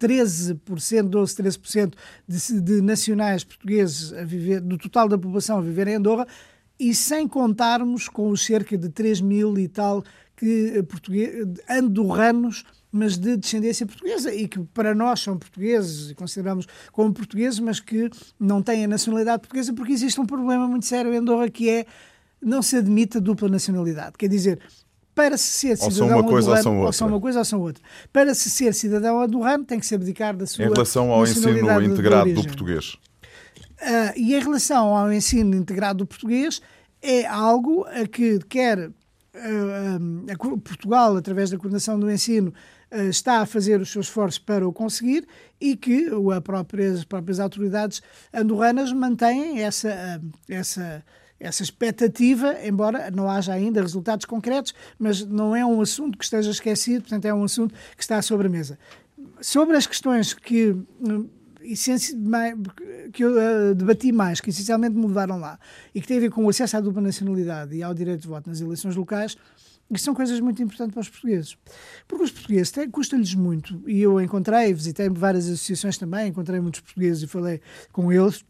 [0.00, 1.92] 13%, 12, 13%
[2.26, 6.26] de, de nacionais portugueses a viver, do total da população a viver em Andorra,
[6.78, 10.02] e sem contarmos com os cerca de 3 mil e tal
[10.36, 16.66] que português, andorranos, mas de descendência portuguesa e que para nós são portugueses e consideramos
[16.92, 21.12] como portugueses, mas que não têm a nacionalidade portuguesa porque existe um problema muito sério
[21.12, 21.86] em Andorra que é
[22.40, 24.12] não se admite a dupla nacionalidade.
[24.18, 24.60] Quer dizer,
[25.14, 26.86] para se ser cidadão ou uma coisa ou são outra.
[26.86, 27.82] Ou são uma coisa ou são outra.
[28.12, 31.82] Para se ser cidadão andorrano tem que se abdicar da sua Em relação ao ensino
[31.82, 32.94] integrado do português.
[33.80, 36.60] Uh, e em relação ao ensino integrado do português,
[37.02, 38.90] é algo a que quer
[39.34, 42.52] uh, Portugal, através da coordenação do ensino,
[42.92, 45.26] uh, está a fazer os seus esforços para o conseguir
[45.60, 51.04] e que a própria, as próprias autoridades andorranas mantêm essa, essa,
[51.38, 56.50] essa expectativa, embora não haja ainda resultados concretos, mas não é um assunto que esteja
[56.50, 58.78] esquecido, portanto, é um assunto que está sobre a mesa.
[59.40, 60.76] Sobre as questões que
[63.12, 65.58] que eu uh, debati mais, que essencialmente me levaram lá,
[65.94, 68.28] e que tem a ver com o acesso à dupla nacionalidade e ao direito de
[68.28, 69.36] voto nas eleições locais,
[69.90, 71.56] isso são coisas muito importantes para os portugueses.
[72.08, 77.22] Porque os portugueses custa-lhes muito, e eu encontrei, visitei várias associações também, encontrei muitos portugueses
[77.22, 77.60] e falei
[77.92, 78.44] com eles,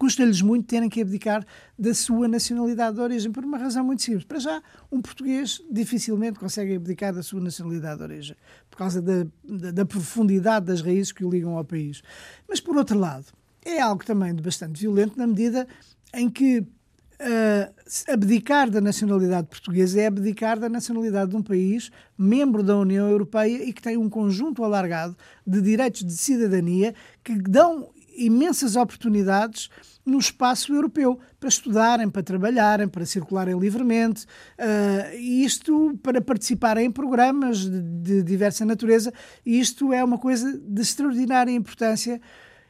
[0.00, 1.46] custa-lhes muito terem que abdicar
[1.78, 4.24] da sua nacionalidade de origem, por uma razão muito simples.
[4.24, 8.36] Para já, um português dificilmente consegue abdicar da sua nacionalidade de origem,
[8.70, 12.00] por causa da, da, da profundidade das raízes que o ligam ao país.
[12.48, 13.26] Mas, por outro lado,
[13.62, 15.68] é algo também de bastante violento na medida
[16.14, 17.74] em que uh,
[18.08, 23.62] abdicar da nacionalidade portuguesa é abdicar da nacionalidade de um país membro da União Europeia
[23.62, 25.14] e que tem um conjunto alargado
[25.46, 29.68] de direitos de cidadania que dão imensas oportunidades
[30.04, 34.24] no espaço europeu para estudarem, para trabalharem, para circularem livremente,
[34.58, 39.12] uh, isto para participarem em programas de, de diversa natureza.
[39.44, 42.20] Isto é uma coisa de extraordinária importância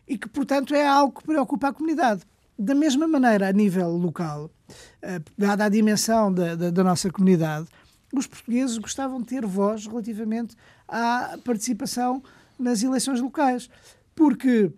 [0.07, 2.23] e que, portanto, é algo que preocupa a comunidade.
[2.59, 7.69] Da mesma maneira, a nível local, uh, dada a dimensão da, da, da nossa comunidade,
[8.13, 10.57] os portugueses gostavam de ter voz relativamente
[10.89, 12.23] à participação
[12.59, 13.71] nas eleições locais,
[14.15, 14.71] porque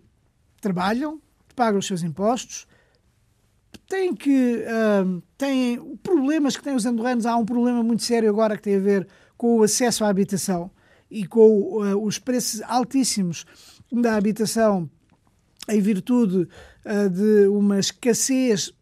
[0.61, 1.19] trabalham,
[1.53, 2.67] pagam os seus impostos,
[3.87, 7.25] têm que uh, têm problemas que têm os andorranos.
[7.25, 10.71] Há um problema muito sério agora que tem a ver com o acesso à habitação
[11.09, 13.45] e com uh, os preços altíssimos
[13.91, 14.89] da habitação
[15.69, 16.47] em virtude
[16.85, 18.73] uh, de uma escassez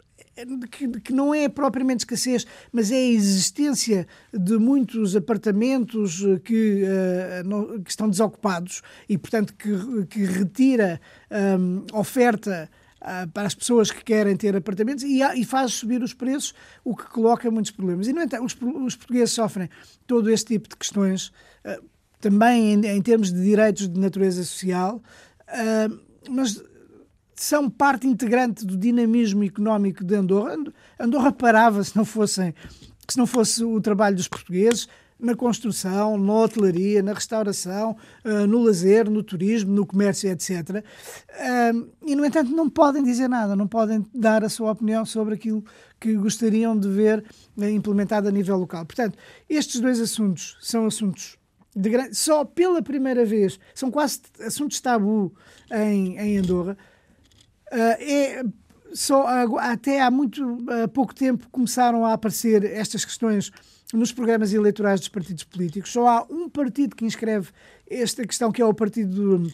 [0.72, 7.48] que, que, não é propriamente escassez, mas é a existência de muitos apartamentos que, uh,
[7.48, 11.02] não, que estão desocupados e, portanto, que, que retira
[11.60, 12.70] um, oferta
[13.02, 17.06] uh, para as pessoas que querem ter apartamentos e, faz subir os preços, o que
[17.06, 18.08] coloca muitos problemas.
[18.08, 19.70] E, no entanto, os, portugueses sofrem
[20.08, 21.32] todo este tipo de questões,
[22.20, 25.02] também em, termos de direitos de natureza social,
[26.30, 26.64] mas
[27.36, 30.56] são parte integrante do dinamismo económico de Andorra.
[31.00, 32.54] Andorra parava se não fossem
[33.08, 34.88] se não fosse o trabalho dos portugueses
[35.22, 40.84] na construção, na hotelaria, na restauração, eh, no lazer, no turismo, no comércio, etc.
[42.08, 45.64] E, no entanto, não podem dizer nada, não podem dar a sua opinião sobre aquilo
[46.00, 47.24] que gostariam de ver
[47.60, 48.84] eh, implementado a nível local.
[48.84, 49.18] Portanto,
[49.48, 51.38] estes dois assuntos são assuntos
[51.76, 52.16] de grande.
[52.16, 55.34] Só pela primeira vez, são quase assuntos tabu
[55.72, 56.76] em, em Andorra.
[57.72, 58.44] Uh, é,
[58.94, 59.26] só
[59.58, 63.50] até há muito uh, pouco tempo começaram a aparecer estas questões
[63.94, 65.92] nos programas eleitorais dos partidos políticos.
[65.92, 67.50] Só há um partido que inscreve
[67.90, 69.48] esta questão, que é o Partido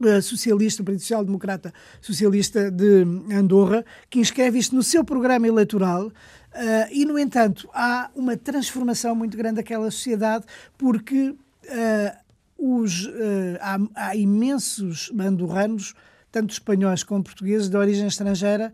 [0.00, 3.02] uh, Socialista, o Partido Social Democrata Socialista de
[3.34, 6.12] Andorra, que inscreve isto no seu programa eleitoral.
[6.90, 10.44] E, no entanto, há uma transformação muito grande daquela sociedade,
[10.76, 11.36] porque
[12.56, 13.08] os,
[13.60, 15.94] há, há imensos andorranos
[16.30, 18.72] tanto espanhóis como portugueses de origem estrangeira.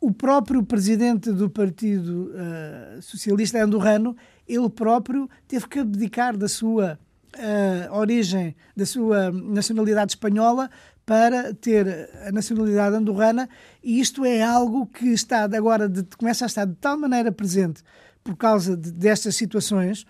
[0.00, 6.98] O próprio presidente do Partido uh, Socialista Andorrano, ele próprio teve que abdicar da sua
[7.36, 10.70] uh, origem, da sua nacionalidade espanhola
[11.04, 13.48] para ter a nacionalidade andorrana
[13.82, 17.82] e isto é algo que está agora de, começa a estar de tal maneira presente
[18.22, 20.04] por causa de, destas situações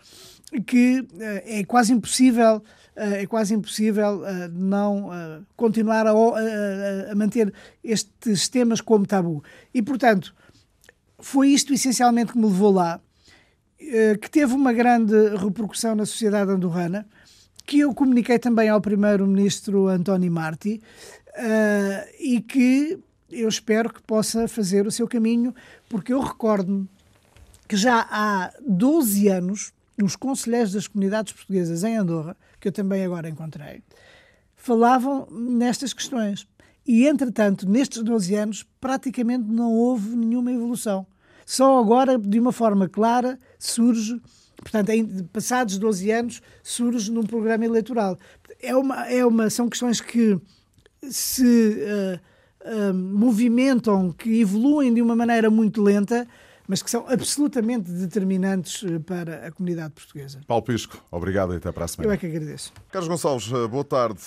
[0.66, 1.06] que uh,
[1.44, 2.62] é quase impossível
[2.98, 9.42] é quase impossível eh, não eh, continuar a manter estes temas como tabu.
[9.72, 10.34] E, portanto,
[11.18, 13.00] foi isto essencialmente que me levou lá,
[14.20, 17.06] que teve uma grande repercussão na sociedade andorrana,
[17.64, 20.82] que eu comuniquei também ao primeiro-ministro António Marti
[22.18, 22.98] e que
[23.30, 25.54] eu espero que possa fazer o seu caminho,
[25.88, 26.88] porque eu recordo-me
[27.68, 33.04] que já há 12 anos os conselheiros das comunidades portuguesas em Andorra que eu também
[33.04, 33.82] agora encontrei,
[34.54, 36.46] falavam nestas questões.
[36.86, 41.06] E, entretanto, nestes 12 anos, praticamente não houve nenhuma evolução.
[41.44, 44.20] Só agora, de uma forma clara, surge,
[44.56, 48.18] portanto, em, passados 12 anos, surge num programa eleitoral.
[48.60, 50.38] É uma, é uma, são questões que
[51.02, 52.20] se uh,
[52.68, 56.26] uh, movimentam, que evoluem de uma maneira muito lenta,
[56.68, 60.38] mas que são absolutamente determinantes eh, para a comunidade portuguesa.
[60.46, 62.10] Paulo Pisco, obrigado e até para a semana.
[62.10, 62.74] Eu é que agradeço.
[62.92, 64.20] Carlos Gonçalves, eh, boa tarde.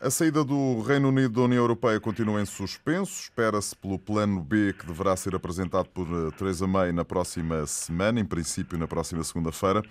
[0.00, 3.20] A saída do Reino Unido da União Europeia continua em suspenso.
[3.24, 8.18] Espera-se pelo plano B que deverá ser apresentado por eh, Theresa May na próxima semana,
[8.18, 9.82] em princípio na próxima segunda-feira.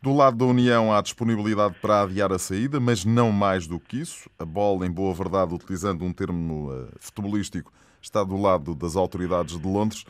[0.00, 4.00] Do lado da União há disponibilidade para adiar a saída, mas não mais do que
[4.00, 4.30] isso.
[4.38, 6.70] A bola, em boa verdade, utilizando um termo
[7.00, 10.04] futebolístico, está do lado das autoridades de Londres.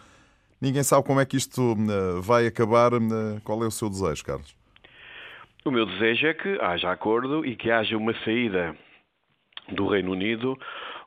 [0.60, 2.92] Ninguém sabe como é que isto eh, vai acabar.
[2.94, 4.56] Eh, qual é o seu desejo, Carlos?
[5.64, 8.76] O meu desejo é que haja acordo e que haja uma saída
[9.68, 10.56] do Reino Unido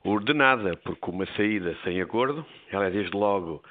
[0.03, 3.63] ordenada, porque uma saída sem acordo, ela é desde logo,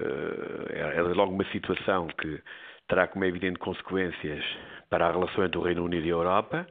[0.00, 2.40] eh, é desde logo uma situação que
[2.88, 4.44] terá como evidente consequências
[4.90, 6.66] para a relação entre o Reino Unido e a Europa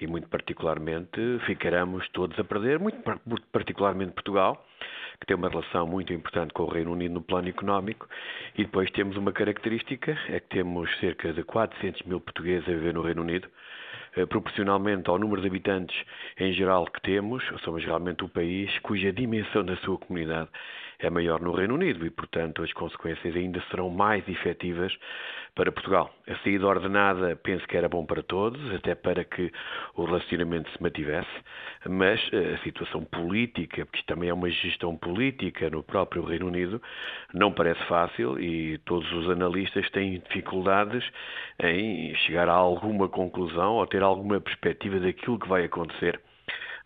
[0.00, 3.02] e muito particularmente ficaremos todos a perder, muito
[3.50, 4.64] particularmente Portugal,
[5.20, 8.08] que tem uma relação muito importante com o Reino Unido no plano económico,
[8.56, 12.94] e depois temos uma característica, é que temos cerca de 400 mil portugueses a viver
[12.94, 13.48] no Reino Unido,
[14.16, 15.96] eh, proporcionalmente ao número de habitantes
[16.38, 20.48] em geral que temos, somos realmente o país cuja dimensão da sua comunidade
[20.98, 24.92] é maior no Reino Unido e, portanto, as consequências ainda serão mais efetivas
[25.54, 26.12] para Portugal.
[26.28, 29.52] A saída ordenada penso que era bom para todos, até para que
[29.94, 31.30] o relacionamento se mantivesse,
[31.88, 36.82] mas eh, a situação política, porque também é uma gestão política no próprio Reino Unido,
[37.32, 41.04] não parece fácil e todos os analistas têm dificuldades
[41.60, 46.20] em chegar a alguma conclusão ou ter alguma perspectiva daquilo que vai acontecer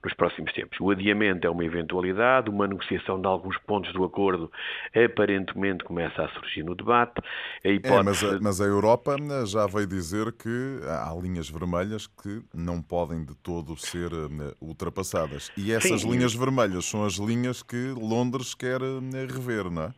[0.04, 0.78] nos próximos tempos.
[0.80, 4.50] O adiamento é uma eventualidade, uma negociação de alguns pontos do acordo
[4.94, 7.20] aparentemente começa a surgir no debate.
[7.64, 7.98] A hipótese...
[7.98, 12.82] é, mas, a, mas a Europa já veio dizer que há linhas vermelhas que não
[12.82, 15.50] podem de todo ser eh, ultrapassadas.
[15.56, 16.10] E essas Sim.
[16.10, 19.92] linhas vermelhas são as linhas que Londres quer eh, rever, não é?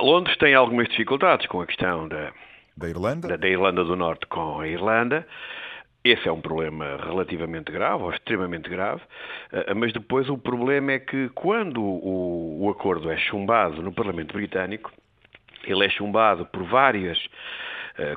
[0.00, 2.30] Londres tem algumas dificuldades com a questão da,
[2.76, 3.28] da Irlanda?
[3.28, 5.26] Da, da Irlanda do Norte com a Irlanda.
[6.04, 9.02] Esse é um problema relativamente grave, ou extremamente grave,
[9.52, 14.32] eh, mas depois o problema é que quando o, o acordo é chumbado no Parlamento
[14.32, 14.92] Britânico,
[15.64, 17.18] ele é chumbado por várias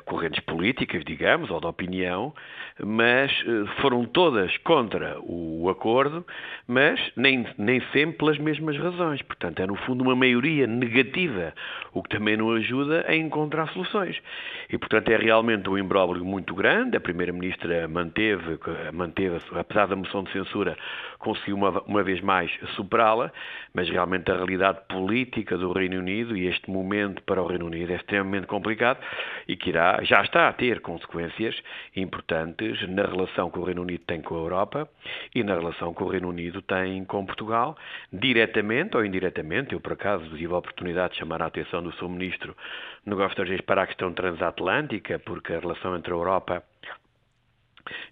[0.04, 2.32] correntes políticas, digamos, ou de opinião,
[2.80, 6.24] mas uh, foram todas contra o, acordo,
[6.66, 9.22] mas nem, nem sempre pelas mesmas razões.
[9.22, 11.54] Portanto, é no fundo uma maioria negativa,
[11.92, 14.20] o que também não ajuda a encontrar soluções.
[14.70, 16.96] E, portanto, é realmente um imbróglio muito grande.
[16.96, 18.58] A Primeira-Ministra manteve,
[18.92, 20.76] manteve, apesar da moção de censura,
[21.18, 23.32] conseguiu uma, uma vez mais superá-la,
[23.74, 27.92] mas realmente a realidade política do Reino Unido e este momento para o Reino Unido
[27.92, 28.98] é extremamente complicado
[29.46, 31.60] e que já está a ter consequências
[31.96, 34.88] importantes na relação que o Reino Unido tem com a Europa
[35.34, 37.76] e na relação que o Reino Unido tem com Portugal,
[38.12, 39.72] diretamente ou indiretamente.
[39.72, 42.56] Eu, por acaso, tive a oportunidade de chamar a atenção do seu Ministro
[43.04, 46.62] Negócios Estrangeiros para a questão transatlântica, porque a relação entre a Europa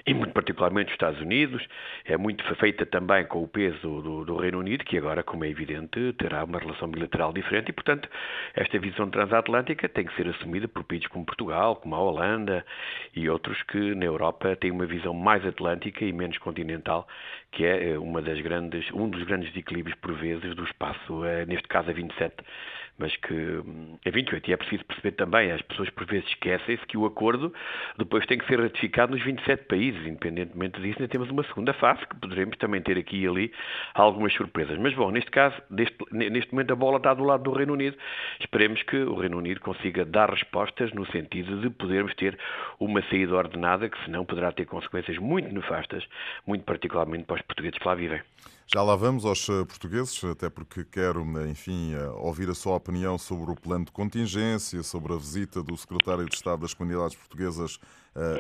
[0.07, 1.67] e muito particularmente os Estados Unidos,
[2.05, 5.49] é muito feita também com o peso do, do, Reino Unido, que agora, como é
[5.49, 8.09] evidente, terá uma relação bilateral diferente e, portanto,
[8.55, 12.65] esta visão transatlântica tem que ser assumida por países como Portugal, como a Holanda
[13.15, 17.07] e outros que na Europa têm uma visão mais atlântica e menos continental,
[17.53, 21.47] que é eh, uma das grandes, um dos grandes desequilíbrios, por vezes, do espaço, eh,
[21.47, 22.35] neste caso a 27
[23.01, 23.35] mas que
[24.05, 24.51] é 28.
[24.51, 27.53] E é preciso perceber também, as pessoas por vezes esquecem-se que o acordo
[27.99, 30.07] depois tem que ser ratificado nos 27 países.
[30.07, 33.53] Independentemente disso, ainda temos uma segunda fase que poderemos também ter aqui e ali
[33.95, 34.79] algumas surpresas.
[34.79, 37.97] Mas bom, neste caso, neste momento a bola está do lado do Reino Unido.
[38.39, 42.39] Esperemos que o Reino Unido consiga dar respostas no sentido de podermos ter
[42.79, 46.07] uma saída ordenada, que senão poderá ter consequências muito nefastas,
[46.47, 48.21] muito particularmente para os portugueses que lá vivem.
[48.73, 52.77] Já lá vamos aos eh, portugueses, até porque quero, eh, enfim, eh, ouvir a sua
[52.77, 57.17] opinião sobre o plano de contingência, sobre a visita do secretário de Estado das Comunidades
[57.17, 57.81] Portuguesas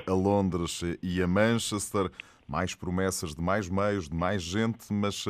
[0.07, 2.13] a Londres e a Manchester.
[2.47, 5.25] Mais promessas de mais meios, de mais gente, mas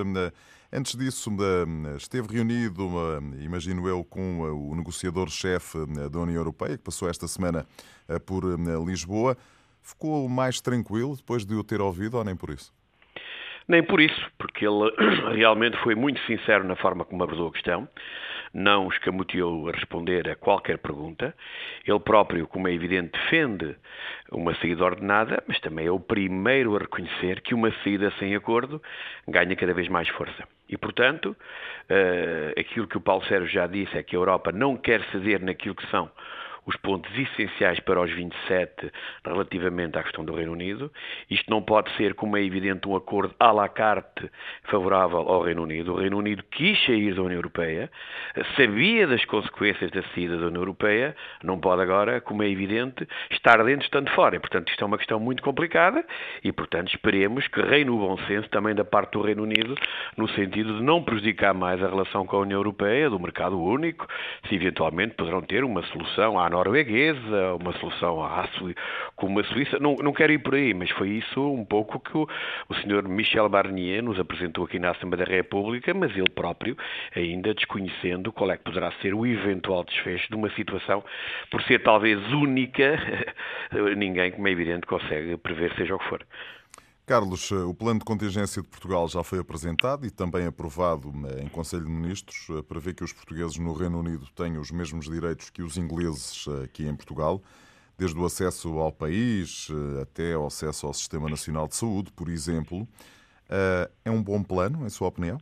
[0.72, 1.30] antes disso
[1.98, 2.88] esteve reunido,
[3.38, 5.78] imagino eu, com o negociador-chefe
[6.10, 7.66] da União Europeia, que passou esta semana
[8.24, 8.44] por
[8.86, 9.36] Lisboa.
[9.82, 12.72] Ficou mais tranquilo depois de o ter ouvido ou nem por isso?
[13.70, 14.90] Nem por isso, porque ele
[15.32, 17.88] realmente foi muito sincero na forma como abordou a questão,
[18.52, 21.32] não escamoteou a responder a qualquer pergunta.
[21.86, 23.76] Ele próprio, como é evidente, defende
[24.32, 28.82] uma saída ordenada, mas também é o primeiro a reconhecer que uma saída sem acordo
[29.28, 30.48] ganha cada vez mais força.
[30.68, 34.76] E, portanto, uh, aquilo que o Paulo Sérgio já disse é que a Europa não
[34.76, 36.10] quer ceder naquilo que são
[36.70, 38.92] os pontos essenciais para os 27
[39.24, 40.90] relativamente à questão do Reino Unido.
[41.28, 44.30] Isto não pode ser, como é evidente, um acordo à la carte
[44.64, 45.94] favorável ao Reino Unido.
[45.94, 47.90] O Reino Unido quis sair da União Europeia,
[48.56, 53.62] sabia das consequências da saída da União Europeia, não pode agora, como é evidente, estar
[53.64, 54.38] dentro estando fora.
[54.38, 56.04] Portanto, isto é uma questão muito complicada
[56.44, 59.74] e, portanto, esperemos que reine o bom senso também da parte do Reino Unido,
[60.16, 64.06] no sentido de não prejudicar mais a relação com a União Europeia, do mercado único,
[64.48, 68.48] se eventualmente poderão ter uma solução à norueguesa, uma solução à
[69.16, 69.78] como a Suíça.
[69.78, 72.28] Não, não quero ir por aí, mas foi isso um pouco que o,
[72.68, 73.08] o Sr.
[73.08, 76.76] Michel Barnier nos apresentou aqui na Assembleia da República, mas ele próprio
[77.14, 81.02] ainda desconhecendo qual é que poderá ser o eventual desfecho de uma situação,
[81.50, 82.98] por ser talvez única,
[83.96, 86.24] ninguém, como é evidente, consegue prever seja o que for.
[87.06, 91.48] Carlos, o plano de contingência de Portugal já foi apresentado e também aprovado eh, em
[91.48, 92.46] Conselho de Ministros.
[92.50, 96.46] Eh, Prevê que os portugueses no Reino Unido tenham os mesmos direitos que os ingleses
[96.46, 97.42] eh, aqui em Portugal,
[97.98, 99.68] desde o acesso ao país
[100.00, 102.88] até o acesso ao Sistema Nacional de Saúde, por exemplo.
[104.04, 105.38] É um bom plano, em sua opinião?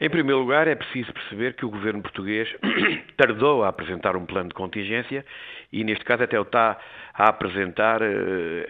[0.00, 2.48] Em primeiro lugar, é preciso perceber que o governo português
[3.16, 5.24] tardou a apresentar um plano de contingência
[5.70, 6.78] e, neste caso, até o está
[7.12, 8.00] a apresentar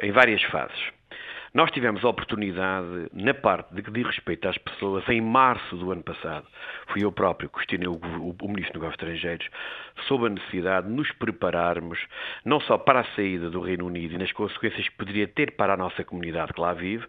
[0.02, 0.97] em várias fases.
[1.58, 5.90] Nós tivemos a oportunidade, na parte de que diz respeito às pessoas, em março do
[5.90, 6.46] ano passado,
[6.86, 9.48] fui eu próprio que questionei o, o, o Ministro dos Negócios Estrangeiros
[10.06, 11.98] sobre a necessidade de nos prepararmos
[12.44, 15.74] não só para a saída do Reino Unido e nas consequências que poderia ter para
[15.74, 17.04] a nossa comunidade que lá vive,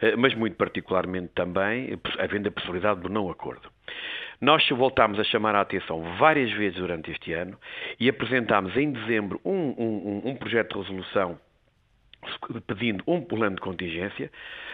[0.00, 3.68] eh, mas muito particularmente também havendo a possibilidade do não acordo.
[4.40, 7.58] Nós voltámos a chamar a atenção várias vezes durante este ano
[7.98, 11.36] e apresentámos em dezembro um, um, um projeto de resolução
[12.66, 14.30] pedindo um plano de contingência,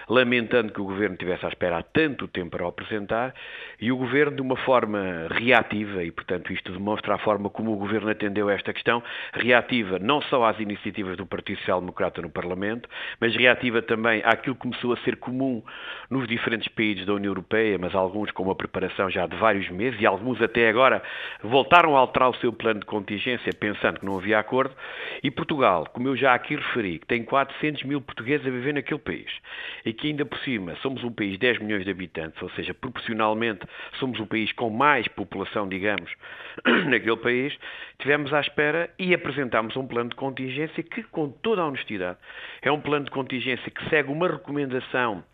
[0.09, 3.35] lamentando que o Governo tivesse à espera há tanto tempo para o apresentar,
[3.81, 7.77] e o Governo, de uma forma reativa, e portanto isto demonstra a forma como o
[7.77, 12.89] Governo atendeu esta questão, reativa não só às iniciativas do Partido Social Democrata no Parlamento,
[13.21, 15.63] mas reativa também àquilo que começou a ser comum
[16.11, 20.01] nos diferentes países da União Europeia, mas alguns com uma preparação já de vários meses,
[20.01, 21.03] e alguns até agora
[21.43, 24.75] voltaram a alterar o seu plano de contingência, pensando que não havia acordo,
[25.23, 29.01] e Portugal, como eu já aqui referi, que tem 400 mil portugueses a viver naquele
[29.01, 29.27] país.
[29.85, 32.73] E que ainda por cima somos um país de 10 milhões de habitantes, ou seja,
[32.73, 33.67] proporcionalmente
[33.99, 36.13] somos o país com mais população, digamos,
[36.87, 37.59] naquele país,
[37.99, 42.19] tivemos à espera e apresentámos um plano de contingência que, com toda a honestidade,
[42.63, 45.25] é um plano de contingência que segue uma recomendação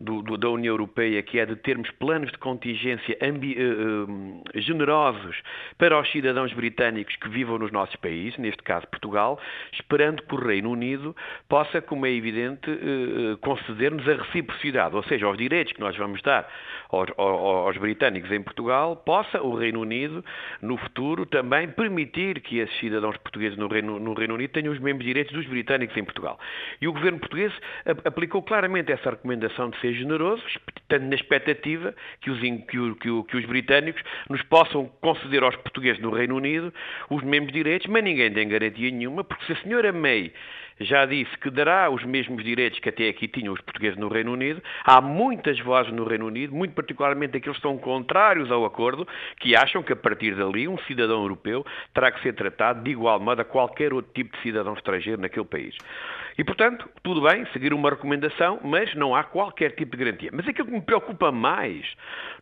[0.00, 5.36] do, do, da União Europeia, que é de termos planos de contingência ambi, uh, generosos
[5.76, 9.38] para os cidadãos britânicos que vivam nos nossos países, neste caso Portugal,
[9.72, 11.14] esperando que o Reino Unido
[11.52, 16.22] possa, como é evidente, uh, conceder-nos a reciprocidade, ou seja, os direitos que nós vamos
[16.22, 16.50] dar
[16.88, 20.24] aos, aos, aos britânicos em Portugal, possa o Reino Unido,
[20.62, 24.78] no futuro, também permitir que esses cidadãos portugueses no Reino, no Reino Unido tenham os
[24.78, 26.40] mesmos direitos dos britânicos em Portugal.
[26.80, 27.52] E o governo português
[27.84, 30.42] aplicou claramente essa recomendação de ser generoso,
[30.88, 36.00] tanto na expectativa que os, que, que, que os britânicos nos possam conceder aos portugueses
[36.00, 36.72] no Reino Unido
[37.10, 40.32] os mesmos direitos, mas ninguém tem garantia nenhuma, porque se a senhora May
[40.80, 44.32] já disse que dará os mesmos direitos que até aqui tinham os portugueses no Reino
[44.32, 44.62] Unido.
[44.84, 49.06] Há muitas vozes no Reino Unido, muito particularmente aqueles que são contrários ao acordo,
[49.40, 51.64] que acham que a partir dali um cidadão europeu
[51.94, 55.46] terá que ser tratado de igual modo a qualquer outro tipo de cidadão estrangeiro naquele
[55.46, 55.76] país.
[56.38, 60.30] E, portanto, tudo bem, seguir uma recomendação, mas não há qualquer tipo de garantia.
[60.32, 61.86] Mas aquilo que me preocupa mais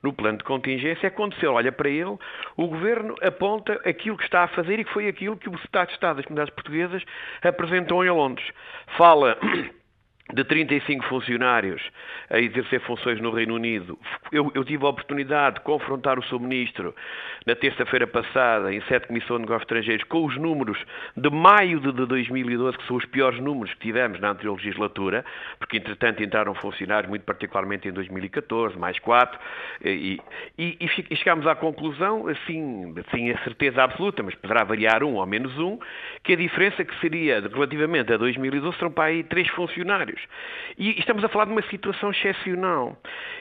[0.02, 2.16] no plano de contingência é quando se olha para ele,
[2.56, 5.88] o Governo aponta aquilo que está a fazer e que foi aquilo que o Estado
[5.88, 7.02] de Estado das Comunidades Portuguesas
[7.42, 8.46] apresentou em Londres.
[8.96, 9.36] Fala
[10.32, 11.82] de 35 funcionários
[12.28, 13.98] a exercer funções no Reino Unido.
[14.30, 16.94] Eu, eu tive a oportunidade de confrontar o seu ministro
[17.46, 20.78] na terça-feira passada, em sete Comissão de Negócios Estrangeiros, com os números
[21.16, 25.24] de maio de 2012, que são os piores números que tivemos na anterior legislatura,
[25.58, 29.38] porque entretanto entraram funcionários, muito particularmente em 2014, mais quatro,
[29.84, 30.20] e,
[30.58, 30.76] e,
[31.10, 35.58] e chegámos à conclusão, assim, sem a certeza absoluta, mas poderá variar um ou menos
[35.58, 35.78] um,
[36.22, 40.19] que a diferença que seria relativamente a 2012 serão para aí três funcionários.
[40.78, 42.96] E estamos a falar de uma situação excepcional.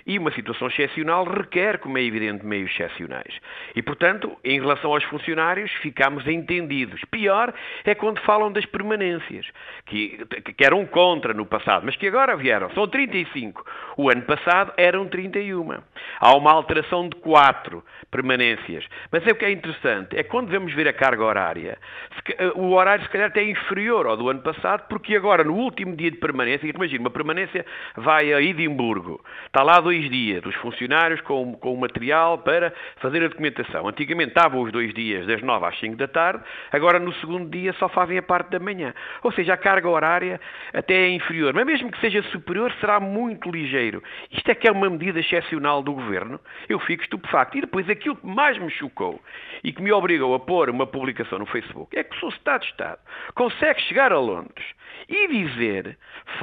[0.05, 3.39] E uma situação excepcional requer, como é evidente, meios excepcionais.
[3.75, 7.01] E, portanto, em relação aos funcionários, ficamos entendidos.
[7.11, 7.53] Pior
[7.83, 9.45] é quando falam das permanências,
[9.85, 10.19] que,
[10.55, 12.69] que eram contra no passado, mas que agora vieram.
[12.71, 13.65] São 35.
[13.97, 15.79] O ano passado eram 31.
[16.19, 18.85] Há uma alteração de 4 permanências.
[19.11, 21.77] Mas é o que é interessante, é quando vamos ver a carga horária,
[22.55, 25.95] o horário se calhar até é inferior ao do ano passado, porque agora, no último
[25.95, 27.65] dia de permanência, imagina, uma permanência
[27.95, 33.23] vai a Edimburgo, está lá dois dias, os funcionários com, com o material para fazer
[33.23, 33.87] a documentação.
[33.87, 37.73] Antigamente estavam os dois dias, das 9 às 5 da tarde, agora no segundo dia
[37.73, 38.93] só fazem a parte da manhã.
[39.23, 40.39] Ou seja, a carga horária
[40.73, 44.03] até é inferior, mas mesmo que seja superior, será muito ligeiro.
[44.31, 46.39] Isto é que é uma medida excepcional do governo.
[46.67, 47.57] Eu fico estupefacto.
[47.57, 49.19] E depois aquilo que mais me chocou
[49.63, 52.67] e que me obrigou a pôr uma publicação no Facebook é que o Estado de
[52.67, 52.99] Estado
[53.35, 54.65] consegue chegar a Londres
[55.07, 55.97] e dizer,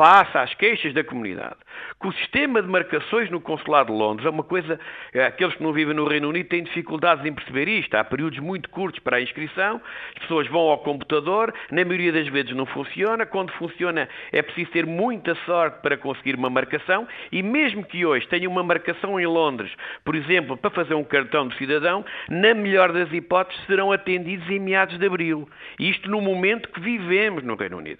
[0.07, 1.57] face às queixas da comunidade,
[2.01, 4.79] que o sistema de marcações no Consulado de Londres é uma coisa,
[5.13, 7.93] eh, aqueles que não vivem no Reino Unido têm dificuldades em perceber isto.
[7.97, 9.81] Há períodos muito curtos para a inscrição,
[10.15, 14.71] as pessoas vão ao computador, na maioria das vezes não funciona, quando funciona é preciso
[14.71, 19.27] ter muita sorte para conseguir uma marcação e mesmo que hoje tenha uma marcação em
[19.27, 19.73] Londres,
[20.05, 24.61] por exemplo, para fazer um cartão de cidadão, na melhor das hipóteses serão atendidos em
[24.61, 25.49] meados de abril.
[25.81, 27.99] Isto no momento que vivemos no Reino Unido.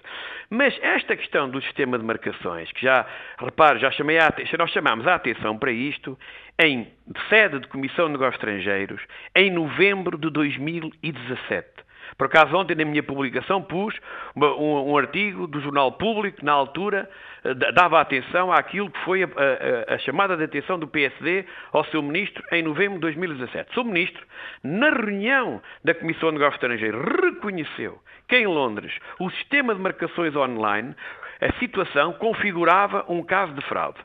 [0.49, 3.07] Mas esta questão do sistema de marcações, que já,
[3.39, 6.19] repare, já chamei a, nós chamamos a atenção para isto
[6.59, 6.89] em
[7.29, 9.03] sede de Comissão de Negócios Estrangeiros
[9.35, 11.87] em novembro de 2017.
[12.17, 13.95] Por acaso, ontem, na minha publicação, pus
[14.35, 17.11] um, um artigo do Jornal Público, na altura,
[17.45, 21.85] eh, dava atenção àquilo que foi a, a, a, chamada de atenção do PSD ao
[21.87, 23.71] seu ministro em novembro de 2017.
[23.71, 24.25] O seu ministro,
[24.63, 30.35] na reunião da Comissão de Negócios Estrangeiros, reconheceu que em Londres o sistema de marcações
[30.35, 30.95] online,
[31.41, 33.99] a situação configurava um caso de fraude.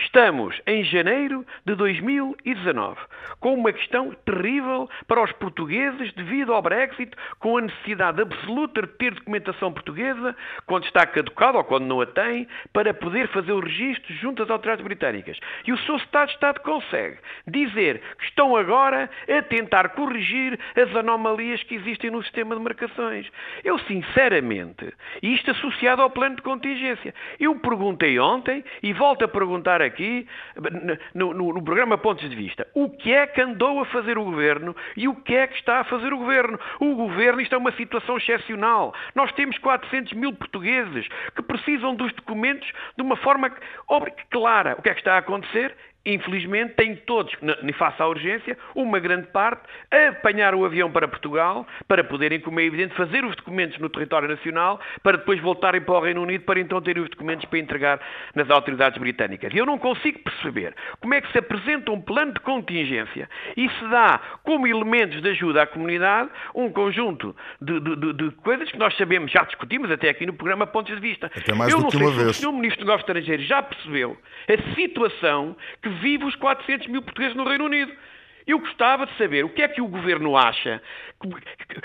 [0.00, 2.96] Estamos em janeiro de 2019,
[3.40, 8.88] com uma questão terrível para os portugueses devido ao Brexit, com a necessidade absoluta de
[8.88, 10.36] ter documentação portuguesa
[10.66, 14.50] quando está caducada ou quando não a tem, para poder fazer o registro junto às
[14.50, 15.36] autoridades britânicas.
[15.66, 21.62] E o seu Estado Estado consegue dizer que estão agora a tentar corrigir as anomalias
[21.64, 23.28] que existem no sistema de marcações.
[23.64, 29.28] Eu, sinceramente, e isto associado ao plano de contingência, eu perguntei ontem e volto a
[29.28, 30.26] perguntar aqui,
[31.14, 34.24] no, no, no, programa Pontos de Vista, o que é que andou a fazer o
[34.24, 36.58] Governo e o que é que está a fazer o Governo.
[36.80, 38.94] O Governo, isto é uma situação excepcional.
[39.14, 43.50] Nós temos 400 mil portugueses que precisam dos documentos de uma forma
[44.30, 44.76] clara.
[44.78, 45.74] O que é que está a acontecer?
[46.04, 47.32] Infelizmente, têm todos,
[47.76, 52.60] face à urgência, uma grande parte, a apanhar o avião para Portugal, para poderem, como
[52.60, 56.44] é evidente, fazer os documentos no território nacional, para depois voltarem para o Reino Unido,
[56.44, 58.00] para então terem os documentos para entregar
[58.34, 59.52] nas autoridades britânicas.
[59.52, 63.68] E eu não consigo perceber como é que se apresenta um plano de contingência e
[63.68, 68.70] se dá como elementos de ajuda à comunidade um conjunto de, de, de, de coisas
[68.70, 71.30] que nós sabemos, já discutimos até aqui no programa Pontos de Vista.
[71.34, 72.28] Até mais eu não sei se vez.
[72.30, 72.52] o Sr.
[72.52, 74.16] Ministro dos Negócios Estrangeiros já percebeu
[74.48, 77.92] a situação que vive os 400 mil portugueses no Reino Unido.
[78.48, 80.80] Eu gostava de saber o que é que o governo acha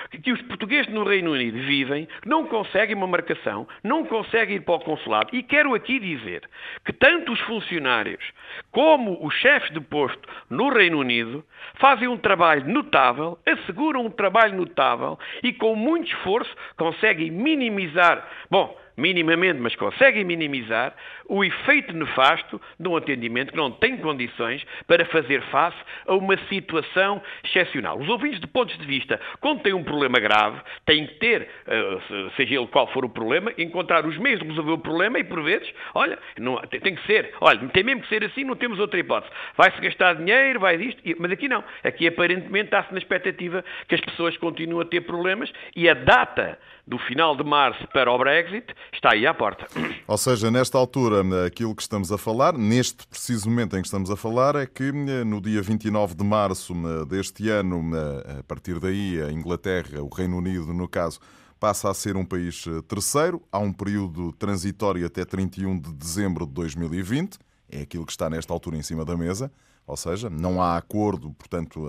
[0.09, 4.61] que, que, os portugueses no Reino Unido vivem, não conseguem uma marcação, não conseguem ir
[4.61, 5.35] para o consulado.
[5.35, 6.49] E quero aqui dizer
[6.85, 8.23] que tanto os funcionários
[8.71, 11.43] como os chefes de posto no Reino Unido
[11.81, 18.25] fazem um trabalho notável, asseguram um trabalho notável e com muito esforço conseguem minimizar.
[18.49, 20.93] Bom, minimamente, mas conseguem minimizar
[21.27, 25.77] o efeito nefasto de um atendimento que não tem condições para fazer face
[26.07, 27.99] a uma situação excepcional.
[27.99, 32.29] Os ouvintes, de pontos de vista, quando têm um problema grave, têm que ter, eh,
[32.35, 35.41] seja ele qual for o problema, encontrar os meios de resolver o problema e, por
[35.41, 38.99] vezes, olha, não, tem que ser, olha, tem mesmo que ser assim, não temos outra
[38.99, 39.31] hipótese.
[39.55, 41.63] Vai-se gastar dinheiro, vai disto, mas aqui não.
[41.83, 46.57] Aqui, aparentemente, está-se na expectativa que as pessoas continuem a ter problemas e a data
[46.85, 49.65] do final de março para o Brexit está aí à porta.
[50.07, 54.11] Ou seja, nesta altura, aquilo que estamos a falar, neste preciso momento em que estamos
[54.11, 58.43] a falar, é que eh, no dia 29 de março eh, deste ano, eh, a
[58.43, 61.19] partir daí, a Inglaterra, o Reino Unido, no caso,
[61.57, 63.41] passa a ser um país terceiro.
[63.49, 68.53] Há um período transitório até 31 de dezembro de 2020, é aquilo que está nesta
[68.53, 69.49] altura em cima da mesa.
[69.87, 71.87] Ou seja, não há acordo, portanto,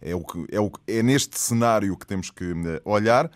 [0.00, 2.44] é, o que, é, o, é neste cenário que temos que
[2.84, 3.30] olhar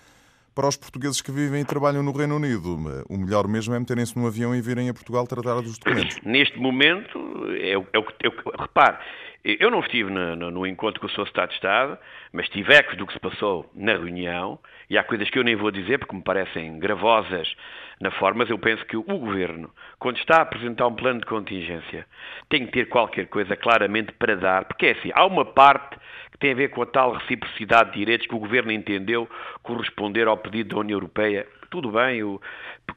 [0.58, 2.76] para os portugueses que vivem e trabalham no Reino Unido.
[3.08, 6.18] O melhor mesmo é meterem-se num avião e virem a Portugal tratar dos documentos.
[6.24, 7.16] Neste momento,
[7.60, 8.26] é o, é o que.
[8.26, 8.30] É
[8.60, 8.98] repare,
[9.44, 11.26] eu não estive no, no, no, encontro com o Sr.
[11.26, 11.98] Estado de Estado,
[12.32, 14.58] mas tive ecos do que se passou na reunião,
[14.90, 17.54] e há coisas que eu nem vou dizer porque me parecem gravosas
[18.00, 21.26] na forma, mas eu penso que o Governo, quando está a apresentar um plano de
[21.26, 22.06] contingência,
[22.48, 25.96] tem que ter qualquer coisa claramente para dar, porque é assim, há uma parte
[26.32, 29.28] que tem a ver com a tal reciprocidade de direitos que o Governo entendeu
[29.62, 31.46] corresponder ao pedido da União Europeia.
[31.70, 32.40] Tudo bem, eu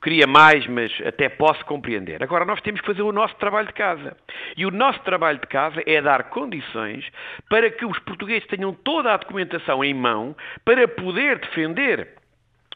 [0.01, 2.23] queria mais, mas até posso compreender.
[2.23, 4.15] Agora, nós temos que fazer o nosso trabalho de casa.
[4.55, 7.05] E o nosso trabalho de casa é dar condições
[7.49, 12.15] para que os portugueses tenham toda a documentação em mão para poder defender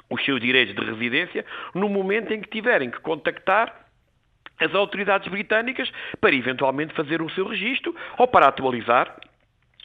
[0.10, 3.86] os seus direitos de residência no momento em que tiverem que contactar
[4.60, 5.90] as autoridades britânicas
[6.22, 9.16] para eventualmente fazer o seu registro ou para atualizar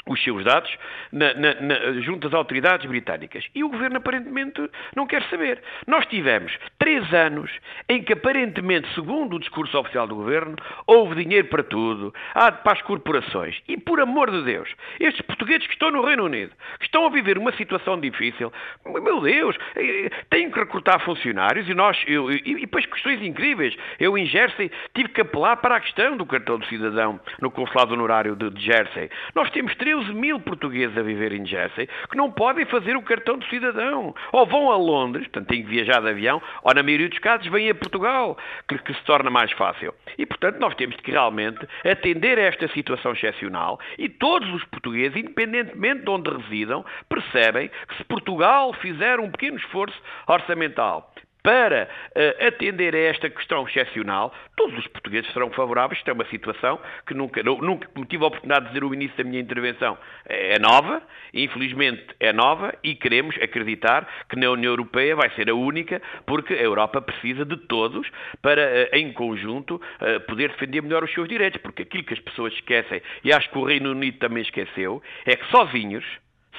[0.07, 0.70] os seus dados
[1.12, 3.44] na, na, na, junto às autoridades britânicas.
[3.55, 5.62] E o governo aparentemente não quer saber.
[5.86, 7.51] Nós tivemos três anos
[7.88, 12.72] em que aparentemente, segundo o discurso oficial do governo, houve dinheiro para tudo, há para
[12.72, 13.61] as corporações.
[13.68, 17.11] E por amor de Deus, estes portugueses que estão no Reino Unido, que estão a
[17.11, 18.53] viver uma situação difícil,
[18.86, 23.76] meu Deus, eh, têm que recrutar funcionários e nós, eu, e, e depois questões incríveis.
[23.98, 27.94] Eu em Jersey tive que apelar para a questão do cartão de cidadão no consulado
[27.94, 29.11] honorário de, Jersey.
[29.34, 33.36] Nós temos 13 mil portugueses a viver em Jersey que não podem fazer o cartão
[33.36, 34.14] de cidadão.
[34.32, 37.49] Ou vão a Londres, portanto têm que viajar de avião, ou na maioria dos casos
[37.49, 38.38] vêm a Portugal,
[38.68, 39.93] que, que se torna mais fácil.
[40.16, 45.16] E portanto nós temos que realmente atender a esta situação excepcional e todos os portugueses,
[45.16, 51.09] independentemente de onde residam, percebem que se Portugal fizer um pequeno esforço orçamental
[51.43, 55.99] para uh, atender a esta questão excepcional, todos os portugueses serão favoráveis.
[55.99, 59.24] Isto é uma situação que nunca, nunca tive a oportunidade de dizer no início da
[59.24, 59.97] minha intervenção.
[60.26, 65.55] É nova, infelizmente é nova, e queremos acreditar que na União Europeia vai ser a
[65.55, 68.09] única, porque a Europa precisa de todos
[68.43, 71.61] para, uh, em conjunto, uh, poder defender melhor os seus direitos.
[71.61, 75.36] Porque aquilo que as pessoas esquecem, e acho que o Reino Unido também esqueceu, é
[75.36, 76.05] que sozinhos,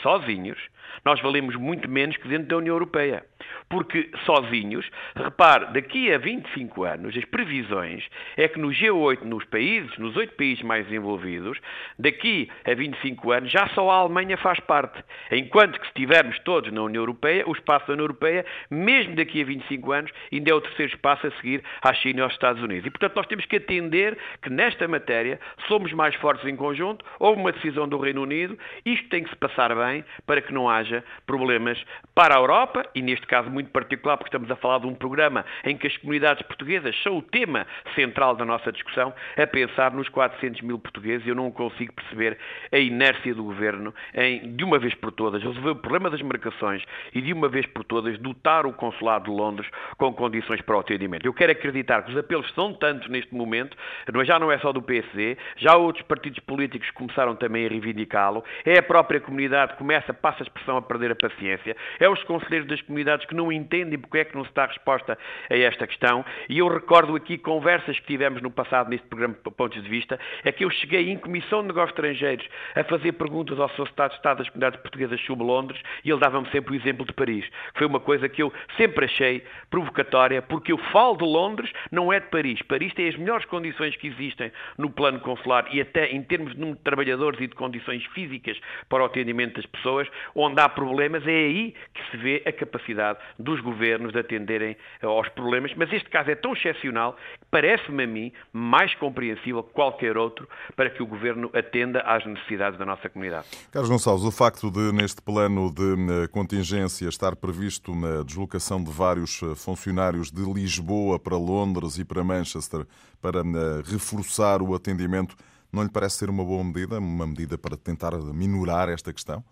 [0.01, 0.59] sozinhos,
[1.05, 3.23] nós valemos muito menos que dentro da União Europeia.
[3.69, 8.03] Porque sozinhos, repare, daqui a 25 anos, as previsões
[8.37, 11.57] é que no G8, nos países, nos oito países mais desenvolvidos,
[11.97, 15.03] daqui a 25 anos já só a Alemanha faz parte.
[15.31, 19.41] Enquanto que se estivermos todos na União Europeia, o espaço da União Europeia, mesmo daqui
[19.41, 22.61] a 25 anos, ainda é o terceiro espaço a seguir à China e aos Estados
[22.61, 22.85] Unidos.
[22.85, 27.39] E, portanto, nós temos que atender que nesta matéria somos mais fortes em conjunto, houve
[27.39, 31.03] uma decisão do Reino Unido, isto tem que se passar bem para que não haja
[31.25, 31.81] problemas
[32.15, 35.45] para a Europa, e neste caso muito particular, porque estamos a falar de um programa
[35.63, 37.65] em que as comunidades portuguesas são o tema
[37.95, 41.25] central da nossa discussão, a pensar nos 400 mil portugueses.
[41.25, 42.37] Eu não consigo perceber
[42.73, 46.83] a inércia do governo em, de uma vez por todas, resolver o problema das marcações
[47.15, 50.79] e, de uma vez por todas, dotar o consulado de Londres com condições para o
[50.79, 51.25] atendimento.
[51.25, 53.77] Eu quero acreditar que os apelos são tantos neste momento,
[54.13, 58.43] mas já não é só do PSD, já outros partidos políticos começaram também a reivindicá-lo,
[58.65, 62.21] é a própria comunidade que começa, passa a expressão a perder a paciência, é os
[62.23, 65.17] conselheiros das comunidades que não entendem porque é que não se dá resposta
[65.49, 66.25] a esta questão.
[66.49, 70.51] E eu recordo aqui conversas que tivemos no passado neste programa Pontos de Vista, é
[70.51, 74.17] que eu cheguei em Comissão de Negócios Estrangeiros a fazer perguntas ao seu Estado de
[74.17, 77.45] Estado das Comunidades Portuguesas sobre Londres e ele dava-me sempre o exemplo de Paris.
[77.75, 82.19] Foi uma coisa que eu sempre achei provocatória, porque eu falo de Londres, não é
[82.19, 82.61] de Paris.
[82.63, 86.59] Paris tem as melhores condições que existem no plano consular e até em termos de
[86.59, 88.59] número de trabalhadores e de condições físicas
[88.89, 93.10] para o atendimento das pessoas, onde há problemas, é aí que se vê a capacidade
[93.37, 98.07] dos governos de atenderem aos problemas, mas este caso é tão excepcional que parece-me a
[98.07, 103.09] mim mais compreensível que qualquer outro para que o governo atenda às necessidades da nossa
[103.09, 103.47] comunidade.
[103.71, 108.91] Carlos Gonçalves, o facto de neste plano de eh, contingência estar previsto uma deslocação de
[108.91, 112.85] vários eh, funcionários de Lisboa para Londres e para Manchester
[113.21, 115.35] para eh, reforçar o atendimento,
[115.71, 119.43] não lhe parece ser uma boa medida, uma medida para tentar minorar esta questão?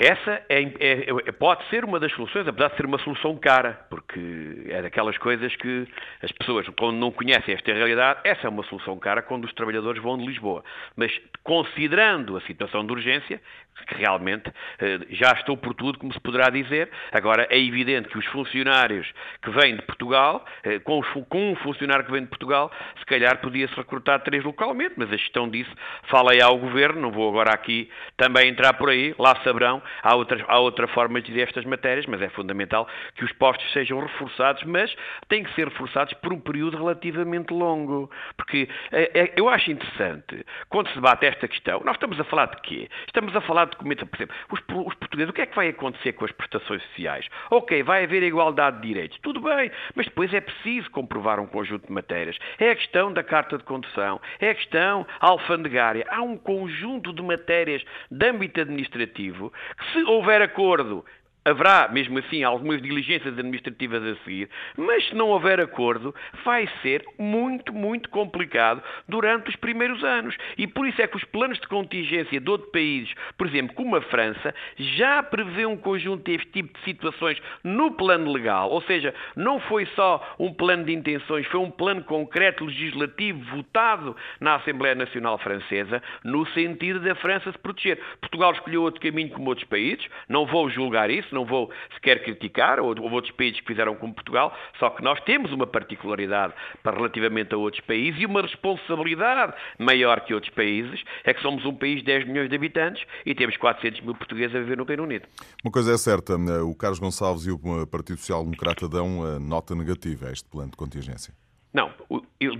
[0.00, 3.84] Essa é, é, é, pode ser uma das soluções, apesar de ser uma solução cara,
[3.90, 5.86] porque é daquelas coisas que
[6.22, 10.02] as pessoas, quando não conhecem esta realidade, essa é uma solução cara quando os trabalhadores
[10.02, 10.64] vão de Lisboa.
[10.96, 11.12] Mas
[11.44, 13.42] considerando a situação de urgência,
[13.84, 16.90] que realmente eh, já estou por tudo, como se poderá dizer.
[17.12, 19.10] Agora, é evidente que os funcionários
[19.42, 21.02] que vêm de Portugal, eh, com,
[21.32, 25.48] um funcionário que vem de Portugal, se calhar podia-se recrutar três localmente, mas a gestão
[25.48, 25.70] disso
[26.04, 30.14] fala aí ao Governo, não vou agora aqui também entrar por aí, lá saberão, há,
[30.14, 34.62] outras, há outra forma de estas matérias, mas é fundamental que os postos sejam reforçados,
[34.64, 34.94] mas
[35.28, 40.88] têm que ser reforçados por um período relativamente longo, porque é, eu acho interessante, quando
[40.88, 42.88] se debate esta questão, nós estamos a falar de quê?
[43.06, 46.12] Estamos a falar documento, por exemplo, os, os, portugueses, o que é que vai acontecer
[46.12, 47.26] com as prestações sociais?
[47.50, 51.86] Ok, vai haver igualdade de direitos, tudo bem, mas depois é preciso comprovar um conjunto
[51.86, 52.36] de matérias.
[52.58, 56.06] É a questão da carta de condução, é a questão alfandegária.
[56.08, 61.04] Há um conjunto de matérias de âmbito administrativo que, se houver acordo
[61.42, 66.14] Haverá, mesmo assim, algumas diligências administrativas a seguir, mas se não houver acordo,
[66.44, 70.36] vai ser muito, muito complicado durante os primeiros anos.
[70.58, 73.96] E por isso é que os planos de contingência de outros países, por exemplo, como
[73.96, 78.68] a França, já prevê um conjunto deste tipo de situações no plano legal.
[78.68, 84.14] Ou seja, não foi só um plano de intenções, foi um plano concreto legislativo votado
[84.40, 87.98] na Assembleia Nacional Francesa, no sentido da França se proteger.
[88.20, 92.80] Portugal escolheu outro caminho como outros países, não vou julgar isso não vou sequer criticar,
[92.80, 96.96] ou houve outros países que fizeram como Portugal, só que nós temos uma particularidade para
[96.96, 101.74] relativamente a outros países e uma responsabilidade maior que outros países, é que somos um
[101.74, 105.04] país de 10 milhões de habitantes e temos 400 mil portugueses a viver no Reino
[105.04, 105.26] Unido.
[105.64, 109.38] Uma coisa é certa, eh, o Carlos Gonçalves e o Partido Social Democrata dão eh,
[109.38, 111.34] nota negativa a este plano de contingência.
[111.72, 111.92] Não,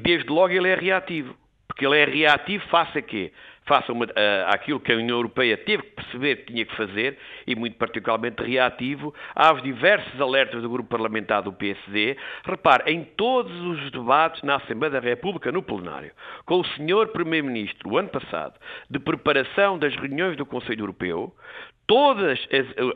[0.02, 1.34] desde logo ele é reativo.
[1.66, 3.32] Porque ele é reativo face a quê?
[3.70, 6.74] Face a uma, a, àquilo que a União Europeia teve que perceber que tinha que
[6.74, 7.16] fazer
[7.46, 12.16] e, muito particularmente, reativo aos diversos alertas do grupo parlamentar do PSD.
[12.44, 16.10] Repare, em todos os debates na Assembleia da República, no plenário,
[16.44, 18.54] com o senhor Primeiro-Ministro, o ano passado,
[18.90, 21.32] de preparação das reuniões do Conselho Europeu,
[21.90, 22.38] todos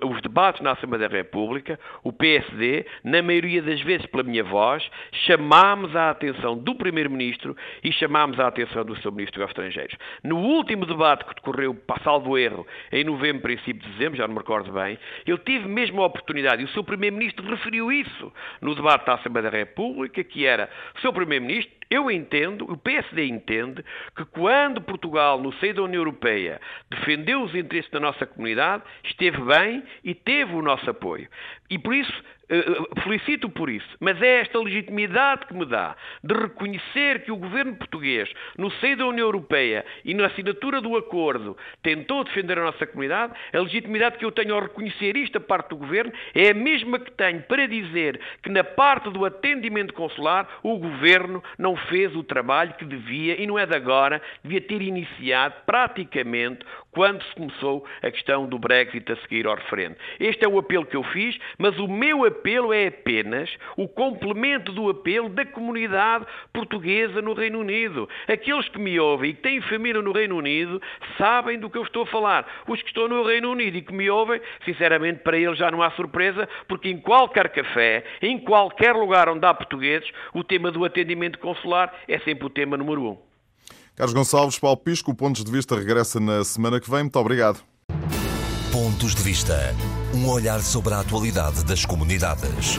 [0.04, 4.88] os debates na Assembleia da República, o PSD, na maioria das vezes pela minha voz,
[5.26, 9.96] chamámos a atenção do Primeiro-Ministro e chamámos a atenção do seu Ministro dos Estrangeiros.
[10.22, 14.38] No último debate que decorreu, salvo erro, em novembro, princípio de dezembro, já não me
[14.38, 19.06] recordo bem, eu tive mesmo a oportunidade, e o seu Primeiro-Ministro referiu isso no debate
[19.06, 23.84] da Assembleia da República, que era, o seu Primeiro-Ministro, eu entendo, o PSD entende,
[24.16, 26.60] que quando Portugal, no seio da União Europeia,
[26.90, 31.28] defendeu os interesses da nossa comunidade, esteve bem e teve o nosso apoio.
[31.70, 32.12] E por isso
[33.02, 37.76] felicito por isso, mas é esta legitimidade que me dá de reconhecer que o governo
[37.76, 42.86] português, no seio da União Europeia e na assinatura do acordo, tentou defender a nossa
[42.86, 46.54] comunidade, a legitimidade que eu tenho ao reconhecer isto a parte do governo é a
[46.54, 52.14] mesma que tenho para dizer que na parte do atendimento consular o governo não fez
[52.14, 56.64] o trabalho que devia e não é de agora, devia ter iniciado praticamente
[56.94, 59.96] quando se começou a questão do Brexit a seguir ao referendo.
[60.18, 64.72] Este é o apelo que eu fiz, mas o meu apelo é apenas o complemento
[64.72, 68.08] do apelo da comunidade portuguesa no Reino Unido.
[68.28, 70.80] Aqueles que me ouvem e que têm família no Reino Unido
[71.18, 72.46] sabem do que eu estou a falar.
[72.66, 75.82] Os que estão no Reino Unido e que me ouvem, sinceramente, para eles já não
[75.82, 80.84] há surpresa, porque em qualquer café, em qualquer lugar onde há portugueses, o tema do
[80.84, 83.33] atendimento consular é sempre o tema número um.
[83.96, 87.02] Carlos Gonçalves, Paulo Pisco, Pontos de Vista regressa na semana que vem.
[87.02, 87.60] Muito obrigado.
[88.72, 89.56] Pontos de Vista.
[90.12, 92.78] Um olhar sobre a atualidade das comunidades.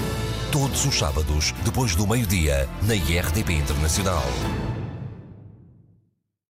[0.52, 4.24] Todos os sábados, depois do meio-dia, na IRTP Internacional.